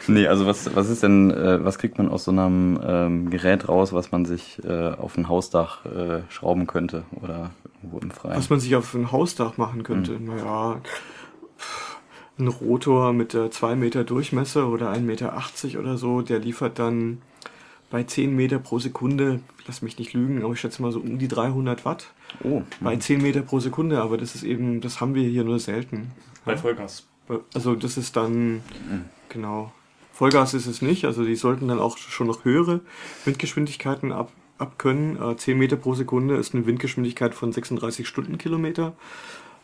nee, 0.08 0.26
also 0.26 0.44
was, 0.44 0.74
was 0.74 0.90
ist 0.90 1.04
denn, 1.04 1.30
äh, 1.30 1.64
was 1.64 1.78
kriegt 1.78 1.96
man 1.98 2.08
aus 2.08 2.24
so 2.24 2.32
einem 2.32 2.80
ähm, 2.84 3.30
Gerät 3.30 3.68
raus, 3.68 3.92
was 3.92 4.10
man 4.10 4.24
sich 4.24 4.60
äh, 4.64 4.88
auf 4.90 5.16
ein 5.16 5.28
Hausdach 5.28 5.86
äh, 5.86 6.22
schrauben 6.28 6.66
könnte 6.66 7.04
oder 7.22 7.50
irgendwo 7.76 7.98
im 8.00 8.10
Freien? 8.10 8.36
Was 8.36 8.50
man 8.50 8.58
sich 8.58 8.74
auf 8.74 8.92
ein 8.94 9.12
Hausdach 9.12 9.56
machen 9.58 9.84
könnte. 9.84 10.18
Naja, 10.20 10.80
ein 12.38 12.48
Rotor 12.48 13.12
mit 13.12 13.34
äh, 13.34 13.50
2 13.50 13.76
Meter 13.76 14.04
Durchmesser 14.04 14.68
oder 14.68 14.92
1,80 14.92 15.00
Meter 15.00 15.34
oder 15.78 15.96
so, 15.96 16.22
der 16.22 16.38
liefert 16.38 16.78
dann 16.78 17.20
bei 17.90 18.04
10 18.04 18.34
Meter 18.34 18.58
pro 18.58 18.78
Sekunde, 18.78 19.40
lass 19.66 19.82
mich 19.82 19.98
nicht 19.98 20.14
lügen, 20.14 20.42
aber 20.42 20.54
ich 20.54 20.60
schätze 20.60 20.80
mal 20.80 20.92
so 20.92 21.00
um 21.00 21.18
die 21.18 21.28
300 21.28 21.84
Watt. 21.84 22.06
Oh, 22.42 22.62
Bei 22.80 22.96
10 22.96 23.20
Meter 23.20 23.42
pro 23.42 23.60
Sekunde, 23.60 24.00
aber 24.00 24.16
das 24.16 24.34
ist 24.34 24.44
eben, 24.44 24.80
das 24.80 25.00
haben 25.00 25.14
wir 25.14 25.28
hier 25.28 25.44
nur 25.44 25.58
selten. 25.58 26.10
Bei 26.46 26.56
Vollgas. 26.56 27.06
Also 27.54 27.74
das 27.74 27.98
ist 27.98 28.16
dann, 28.16 28.62
genau. 29.28 29.72
Vollgas 30.12 30.54
ist 30.54 30.66
es 30.66 30.82
nicht, 30.82 31.04
also 31.04 31.24
die 31.24 31.36
sollten 31.36 31.68
dann 31.68 31.78
auch 31.78 31.98
schon 31.98 32.26
noch 32.26 32.44
höhere 32.44 32.80
Windgeschwindigkeiten 33.26 34.10
ab, 34.10 34.32
abkönnen. 34.56 35.20
Äh, 35.22 35.36
10 35.36 35.58
Meter 35.58 35.76
pro 35.76 35.94
Sekunde 35.94 36.36
ist 36.36 36.54
eine 36.54 36.64
Windgeschwindigkeit 36.64 37.34
von 37.34 37.52
36 37.52 38.08
Stundenkilometer. 38.08 38.94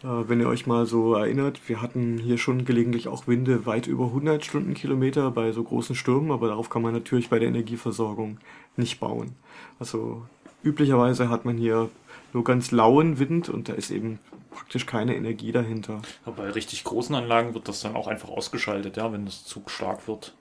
Äh, 0.03 0.29
wenn 0.29 0.41
ihr 0.41 0.49
euch 0.49 0.67
mal 0.67 0.87
so 0.87 1.15
erinnert, 1.15 1.61
wir 1.69 1.83
hatten 1.83 2.19
hier 2.19 2.39
schon 2.39 2.65
gelegentlich 2.65 3.09
auch 3.09 3.27
Winde 3.27 3.67
weit 3.67 3.87
über 3.87 4.07
100 4.07 4.45
Stundenkilometer 4.45 5.31
bei 5.31 5.53
so 5.53 5.63
großen 5.63 5.97
Stürmen, 5.97 6.31
aber 6.31 6.49
darauf 6.49 6.71
kann 6.71 6.83
man 6.83 6.95
natürlich 6.95 7.29
bei 7.29 7.39
der 7.39 7.49
Energieversorgung 7.49 8.39
nicht 8.77 9.01
bauen. 9.01 9.35
Also 9.79 10.23
üblicherweise 10.63 11.29
hat 11.29 11.45
man 11.45 11.57
hier 11.57 11.89
nur 12.33 12.45
ganz 12.45 12.71
lauen 12.71 13.19
Wind 13.19 13.49
und 13.49 13.69
da 13.69 13.73
ist 13.73 13.91
eben 13.91 14.19
praktisch 14.51 14.87
keine 14.87 15.17
Energie 15.17 15.53
dahinter. 15.53 16.03
Aber 16.25 16.43
bei 16.43 16.51
richtig 16.51 16.85
großen 16.85 17.15
Anlagen 17.15 17.55
wird 17.55 17.69
das 17.69 17.81
dann 17.81 17.97
auch 17.97 18.07
einfach 18.07 18.29
ausgeschaltet, 18.29 18.97
ja, 18.97 19.13
wenn 19.13 19.25
das 19.25 19.45
zu 19.45 19.63
stark 19.67 20.07
wird. 20.09 20.35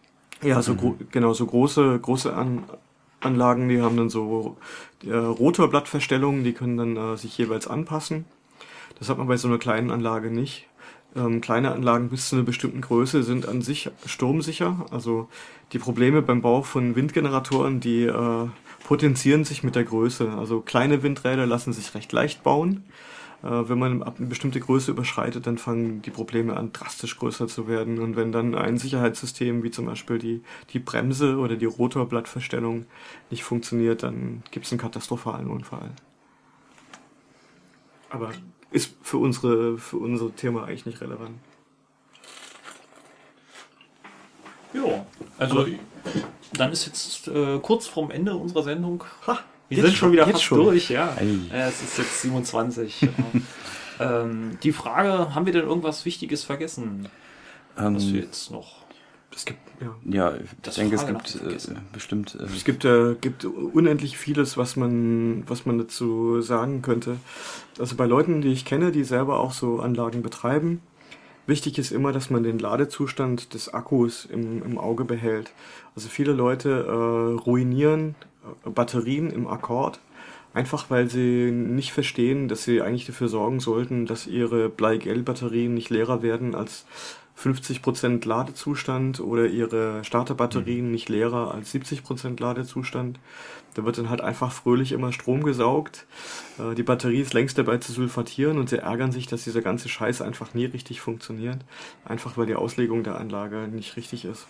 Ja, 0.44 0.62
so 0.62 0.76
gro 0.76 0.96
genau, 1.12 1.34
so 1.34 1.46
große, 1.46 2.00
große 2.00 2.34
An 2.34 2.64
Anlagen, 3.20 3.68
die 3.68 3.82
haben 3.82 3.98
dann 3.98 4.12
so 4.12 4.58
äh, 5.04 5.12
Rotorblattverstellungen, 5.12 6.44
die 6.44 6.54
können 6.54 6.78
dann 6.78 6.98
äh, 6.98 7.18
sich 7.18 7.36
jeweils 7.36 7.68
anpassen. 7.68 8.26
Das 9.00 9.10
hat 9.10 9.18
man 9.18 9.28
bei 9.28 9.38
so 9.38 9.48
einer 9.48 9.58
kleinen 9.58 9.92
Anlage 9.92 10.32
nicht. 10.32 10.68
Ähm, 11.16 11.42
kleine 11.42 11.72
Anlagen 11.72 12.10
bis 12.10 12.30
zu 12.30 12.36
einer 12.36 12.46
bestimmten 12.46 12.82
Größe 12.82 13.24
sind 13.24 13.48
an 13.48 13.62
sich 13.62 13.90
sturmsicher. 14.06 14.86
Also 14.92 15.28
die 15.74 15.80
Probleme 15.80 16.22
beim 16.22 16.42
Bau 16.42 16.62
von 16.62 16.96
Windgeneratoren, 16.96 17.80
die 17.80 18.04
äh, 18.04 18.48
potenzieren 18.84 19.44
sich 19.44 19.64
mit 19.64 19.76
der 19.76 19.84
Größe. 19.84 20.32
Also 20.32 20.62
kleine 20.62 21.04
Windräder 21.04 21.46
lassen 21.46 21.74
sich 21.74 21.94
recht 21.96 22.12
leicht 22.12 22.44
bauen. 22.44 22.84
Äh, 23.44 23.70
wenn 23.70 23.80
man 23.80 24.04
ab 24.04 24.16
eine 24.18 24.28
bestimmte 24.28 24.60
Größe 24.60 24.92
überschreitet, 24.92 25.48
dann 25.48 25.58
fangen 25.58 26.02
die 26.02 26.12
Probleme 26.12 26.58
an, 26.58 26.74
drastisch 26.74 27.18
größer 27.18 27.48
zu 27.48 27.68
werden. 27.68 28.00
Und 28.00 28.16
wenn 28.16 28.32
dann 28.32 28.56
ein 28.56 28.78
Sicherheitssystem 28.78 29.64
wie 29.64 29.72
zum 29.72 29.86
Beispiel 29.86 30.18
die, 30.18 30.42
die 30.74 30.80
Bremse 30.80 31.38
oder 31.38 31.56
die 31.56 31.66
Rotorblattverstellung 31.66 32.86
nicht 33.30 33.44
funktioniert, 33.44 34.04
dann 34.04 34.44
gibt 34.52 34.66
es 34.66 34.72
einen 34.72 34.82
katastrophalen 34.82 35.48
Unfall. 35.48 35.92
Aber 38.10 38.32
ist 38.72 38.96
für 39.02 39.18
unsere 39.18 39.78
für 39.78 39.98
unser 39.98 40.36
Thema 40.36 40.66
eigentlich 40.66 40.86
nicht 40.86 41.02
relevant. 41.02 41.38
Ja, 44.74 45.06
also 45.38 45.66
dann 46.54 46.72
ist 46.72 46.86
jetzt 46.86 47.28
äh, 47.28 47.60
kurz 47.60 47.88
vorm 47.88 48.12
Ende 48.12 48.36
unserer 48.36 48.64
Sendung. 48.64 49.04
Ha, 49.26 49.40
Wir 49.70 49.82
sind 49.84 49.96
schon 49.96 50.12
wieder 50.12 50.28
fast 50.28 50.44
schon. 50.44 50.60
durch, 50.64 50.90
ja. 50.90 51.16
Äh, 51.20 51.68
es 51.68 51.82
ist 51.82 51.98
jetzt 51.98 52.22
27. 52.22 53.02
ja. 53.02 53.10
ähm, 54.00 54.58
die 54.64 54.72
Frage, 54.72 55.34
haben 55.34 55.46
wir 55.46 55.54
denn 55.54 55.66
irgendwas 55.66 56.06
Wichtiges 56.06 56.44
vergessen, 56.44 57.10
was 57.76 58.08
wir 58.08 58.22
Ähm, 58.22 58.28
jetzt 58.28 58.52
noch... 58.52 58.87
Es 59.36 59.46
gibt, 59.46 59.60
ja. 59.82 59.96
ja, 60.06 60.36
ich 60.36 60.50
Das 60.64 60.76
denke, 60.76 60.96
es 60.96 61.06
gibt 61.06 61.36
äh, 61.36 61.76
bestimmt. 61.94 62.36
Äh, 62.40 62.44
Es 62.44 62.64
gibt, 62.64 62.86
äh, 62.86 63.16
gibt 63.20 63.46
unendlich 63.46 64.18
vieles, 64.18 64.58
was 64.58 64.76
man, 64.76 65.44
was 65.48 65.66
man 65.66 65.78
dazu 65.78 66.42
sagen 66.42 66.82
könnte. 66.82 67.18
Also 67.78 67.96
bei 67.96 68.06
Leuten, 68.06 68.42
die 68.42 68.52
ich 68.52 68.66
kenne, 68.66 68.92
die 68.92 69.04
selber 69.04 69.40
auch 69.40 69.52
so 69.54 69.80
Anlagen 69.80 70.24
betreiben, 70.24 70.82
wichtig 71.46 71.78
ist 71.78 71.92
immer, 71.92 72.12
dass 72.12 72.30
man 72.30 72.44
den 72.44 72.58
Ladezustand 72.58 73.54
des 73.54 73.74
Akkus 73.74 74.26
im, 74.26 74.64
im 74.64 74.78
Auge 74.78 75.06
behält. 75.06 75.52
Also 75.96 76.10
viele 76.10 76.34
Leute 76.34 76.86
äh, 76.88 77.40
ruinieren 77.40 78.16
äh, 78.66 78.70
Batterien 78.70 79.30
im 79.30 79.48
Akkord, 79.48 80.00
einfach 80.54 80.90
weil 80.90 81.10
sie 81.10 81.52
nicht 81.52 81.92
verstehen, 81.92 82.48
dass 82.48 82.64
sie 82.64 82.82
eigentlich 82.82 83.06
dafür 83.06 83.28
sorgen 83.28 83.60
sollten, 83.60 84.06
dass 84.06 84.26
ihre 84.26 84.70
Bleigel-Batterien 84.70 85.74
nicht 85.74 85.90
leerer 85.90 86.22
werden 86.22 86.56
als 86.56 86.86
50% 87.38 88.28
Ladezustand 88.28 89.20
oder 89.20 89.46
ihre 89.46 90.04
Starterbatterien 90.04 90.92
nicht 90.92 91.08
leerer 91.08 91.54
als 91.54 91.74
70% 91.74 92.42
Ladezustand. 92.42 93.20
Da 93.76 93.86
wird 93.86 94.00
dann 94.00 94.10
halt 94.10 94.22
einfach 94.22 94.52
fröhlich 94.52 94.92
immer 94.92 95.14
Strom 95.14 95.44
gesaugt. 95.44 96.08
Äh, 96.58 96.74
Die 96.74 96.84
Batterie 96.84 97.22
ist 97.22 97.34
längst 97.34 97.58
dabei 97.58 97.78
zu 97.78 97.92
sulfatieren 97.92 98.58
und 98.58 98.70
sie 98.70 98.80
ärgern 98.80 99.12
sich, 99.12 99.28
dass 99.28 99.44
dieser 99.44 99.62
ganze 99.62 99.88
Scheiß 99.88 100.22
einfach 100.22 100.56
nie 100.56 100.66
richtig 100.66 101.00
funktioniert. 101.00 101.60
Einfach 102.06 102.38
weil 102.38 102.48
die 102.48 102.56
Auslegung 102.56 103.04
der 103.04 103.20
Anlage 103.20 103.68
nicht 103.68 103.98
richtig 103.98 104.26
ist. 104.26 104.48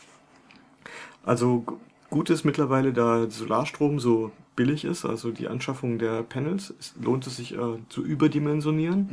Also 1.25 1.65
gut 2.09 2.29
ist 2.29 2.45
mittlerweile, 2.45 2.93
da 2.93 3.29
Solarstrom 3.29 3.99
so 3.99 4.31
billig 4.55 4.85
ist, 4.85 5.05
also 5.05 5.31
die 5.31 5.49
Anschaffung 5.49 5.99
der 5.99 6.23
Panels, 6.23 6.73
lohnt 6.99 7.27
es 7.27 7.35
sich 7.35 7.53
äh, 7.53 7.77
zu 7.89 8.03
überdimensionieren. 8.03 9.09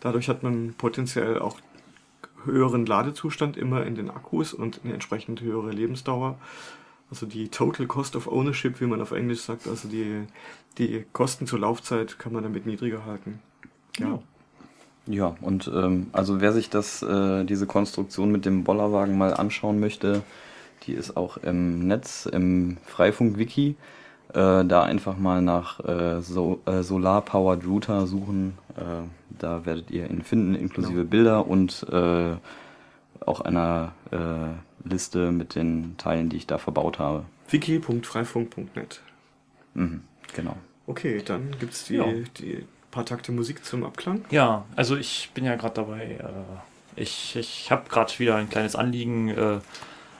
Dadurch 0.00 0.28
hat 0.30 0.42
man 0.42 0.74
potenziell 0.78 1.38
auch 1.38 1.58
höheren 2.50 2.86
Ladezustand 2.86 3.56
immer 3.56 3.84
in 3.84 3.94
den 3.94 4.10
Akkus 4.10 4.52
und 4.52 4.80
eine 4.84 4.94
entsprechend 4.94 5.40
höhere 5.40 5.70
Lebensdauer. 5.70 6.36
Also 7.10 7.26
die 7.26 7.48
Total 7.48 7.86
Cost 7.86 8.16
of 8.16 8.26
Ownership, 8.26 8.80
wie 8.80 8.86
man 8.86 9.00
auf 9.00 9.12
Englisch 9.12 9.40
sagt, 9.40 9.66
also 9.66 9.88
die, 9.88 10.24
die 10.76 11.04
Kosten 11.12 11.46
zur 11.46 11.60
Laufzeit 11.60 12.18
kann 12.18 12.32
man 12.32 12.42
damit 12.42 12.66
niedriger 12.66 13.06
halten. 13.06 13.40
Ja. 13.98 14.18
Ja, 15.10 15.34
und 15.40 15.70
ähm, 15.74 16.08
also 16.12 16.42
wer 16.42 16.52
sich 16.52 16.68
das, 16.68 17.02
äh, 17.02 17.44
diese 17.44 17.66
Konstruktion 17.66 18.30
mit 18.30 18.44
dem 18.44 18.62
Bollerwagen 18.62 19.16
mal 19.16 19.32
anschauen 19.32 19.80
möchte, 19.80 20.22
die 20.86 20.92
ist 20.92 21.16
auch 21.16 21.38
im 21.38 21.86
Netz, 21.86 22.26
im 22.26 22.76
Freifunk-Wiki. 22.84 23.76
Äh, 24.34 24.64
da 24.66 24.82
einfach 24.82 25.16
mal 25.16 25.40
nach 25.40 25.80
äh, 25.80 26.20
so, 26.20 26.60
äh, 26.66 26.82
Solar 26.82 27.22
Powered 27.22 27.64
Router 27.66 28.06
suchen. 28.06 28.58
Äh, 28.76 29.06
da 29.38 29.64
werdet 29.64 29.90
ihr 29.90 30.10
ihn 30.10 30.22
finden, 30.22 30.54
inklusive 30.54 31.04
Bilder 31.04 31.46
und 31.46 31.86
äh, 31.90 32.34
auch 33.24 33.40
einer 33.40 33.92
äh, 34.10 34.86
Liste 34.88 35.32
mit 35.32 35.54
den 35.54 35.96
Teilen, 35.96 36.28
die 36.28 36.36
ich 36.36 36.46
da 36.46 36.58
verbaut 36.58 36.98
habe. 36.98 37.24
wiki.freifunk.net 37.50 39.00
Mhm, 39.74 40.02
genau. 40.34 40.56
Okay, 40.86 41.22
dann 41.24 41.50
gibt's 41.58 41.84
die, 41.84 41.94
Ja. 41.96 42.06
die 42.38 42.64
paar 42.90 43.04
Takte 43.06 43.32
Musik 43.32 43.64
zum 43.64 43.84
Abklang. 43.84 44.24
Ja, 44.30 44.64
also 44.76 44.96
ich 44.96 45.30
bin 45.34 45.44
ja 45.44 45.56
gerade 45.56 45.74
dabei. 45.74 46.18
Äh, 46.20 47.00
ich 47.00 47.36
ich 47.36 47.70
habe 47.70 47.88
gerade 47.88 48.18
wieder 48.18 48.36
ein 48.36 48.48
kleines 48.48 48.74
Anliegen. 48.76 49.28
Äh, 49.28 49.58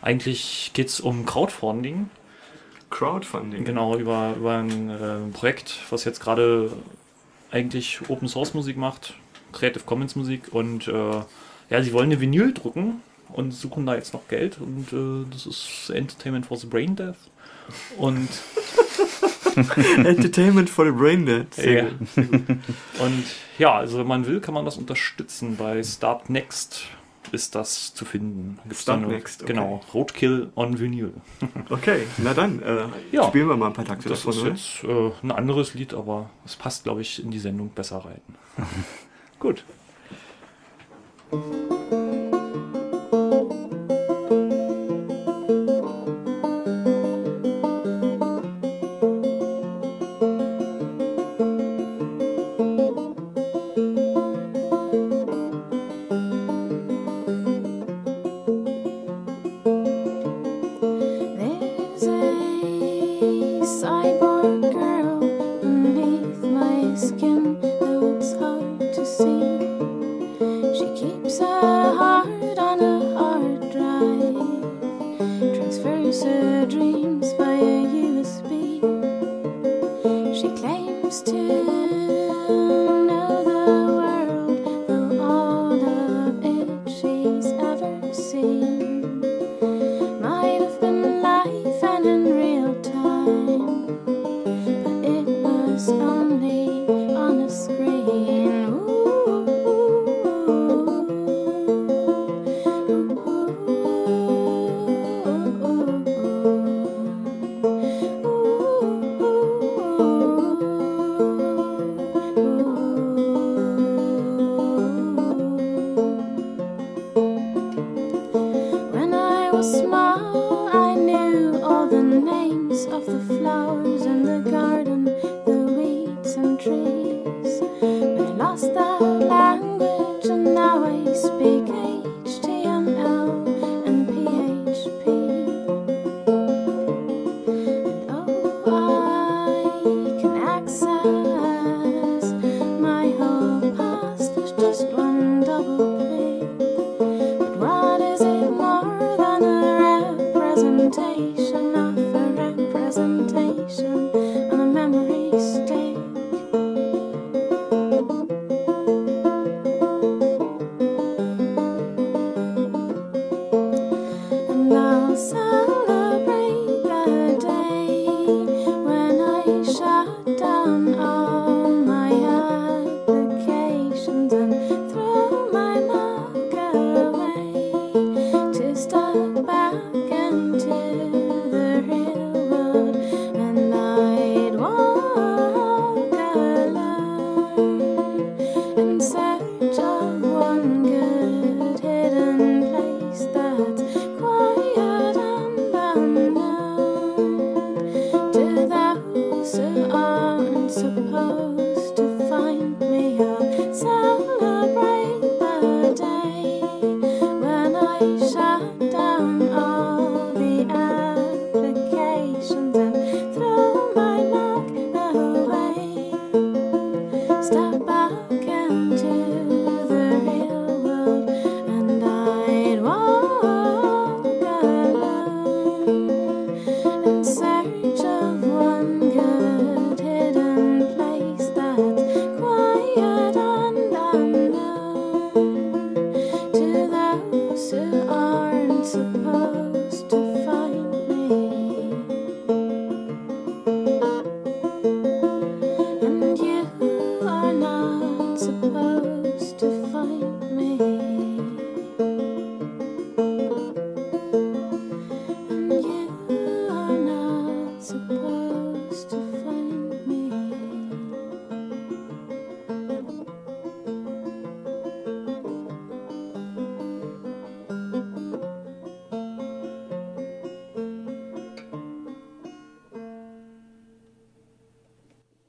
eigentlich 0.02 0.70
geht 0.74 0.88
es 0.88 1.00
um 1.00 1.26
Crowdfunding. 1.26 2.08
Crowdfunding. 2.90 3.64
Genau, 3.64 3.96
über, 3.96 4.34
über 4.36 4.58
ein 4.58 4.90
äh, 4.90 5.32
Projekt, 5.32 5.78
was 5.90 6.04
jetzt 6.04 6.20
gerade 6.20 6.72
eigentlich 7.50 8.00
Open 8.08 8.28
Source 8.28 8.54
Musik 8.54 8.76
macht, 8.76 9.14
Creative 9.52 9.84
Commons 9.84 10.16
Musik. 10.16 10.52
Und 10.52 10.88
äh, 10.88 11.20
ja, 11.70 11.82
sie 11.82 11.92
wollen 11.92 12.10
eine 12.10 12.20
Vinyl 12.20 12.52
drucken 12.54 13.02
und 13.30 13.52
suchen 13.52 13.86
da 13.86 13.94
jetzt 13.94 14.12
noch 14.14 14.26
Geld. 14.28 14.58
Und 14.58 14.92
äh, 14.92 15.30
das 15.30 15.46
ist 15.46 15.90
Entertainment 15.90 16.46
for 16.46 16.56
the 16.56 16.66
Brain 16.66 16.96
Death. 16.96 17.16
Und 17.98 18.28
Entertainment 20.04 20.70
for 20.70 20.86
the 20.86 20.92
Brain 20.92 21.26
Dead. 21.26 21.52
Sehr 21.54 21.72
Ja. 21.84 21.88
gut, 21.90 22.08
sehr 22.14 22.24
gut. 22.24 22.42
Und 23.00 23.24
ja, 23.58 23.74
also 23.74 23.98
wenn 23.98 24.06
man 24.06 24.26
will, 24.26 24.40
kann 24.40 24.54
man 24.54 24.64
das 24.64 24.76
unterstützen. 24.78 25.56
Bei 25.56 25.82
Start 25.82 26.30
Next 26.30 26.82
ist 27.32 27.54
das 27.54 27.94
zu 27.94 28.04
finden. 28.04 28.58
Gibt's 28.64 28.82
Start 28.82 28.98
da 28.98 29.02
nur- 29.02 29.12
Next, 29.12 29.42
okay. 29.42 29.52
Genau, 29.52 29.80
Roadkill 29.94 30.50
on 30.54 30.78
Vinyl. 30.78 31.12
Okay, 31.70 32.06
na 32.18 32.34
dann, 32.34 32.62
äh, 32.62 32.86
Ja. 33.12 33.24
spielen 33.28 33.48
wir 33.48 33.56
mal 33.56 33.68
ein 33.68 33.72
paar 33.72 33.84
Takte 33.84 34.08
Das 34.08 34.20
davon, 34.24 34.32
ist 34.54 34.82
oder? 34.84 35.00
jetzt 35.02 35.14
äh, 35.22 35.26
ein 35.26 35.32
anderes 35.32 35.74
Lied, 35.74 35.94
aber 35.94 36.30
es 36.44 36.56
passt, 36.56 36.84
glaube 36.84 37.00
ich, 37.02 37.22
in 37.22 37.30
die 37.30 37.38
Sendung 37.38 37.70
besser 37.70 37.98
rein. 38.04 38.20
Gut. 39.38 39.64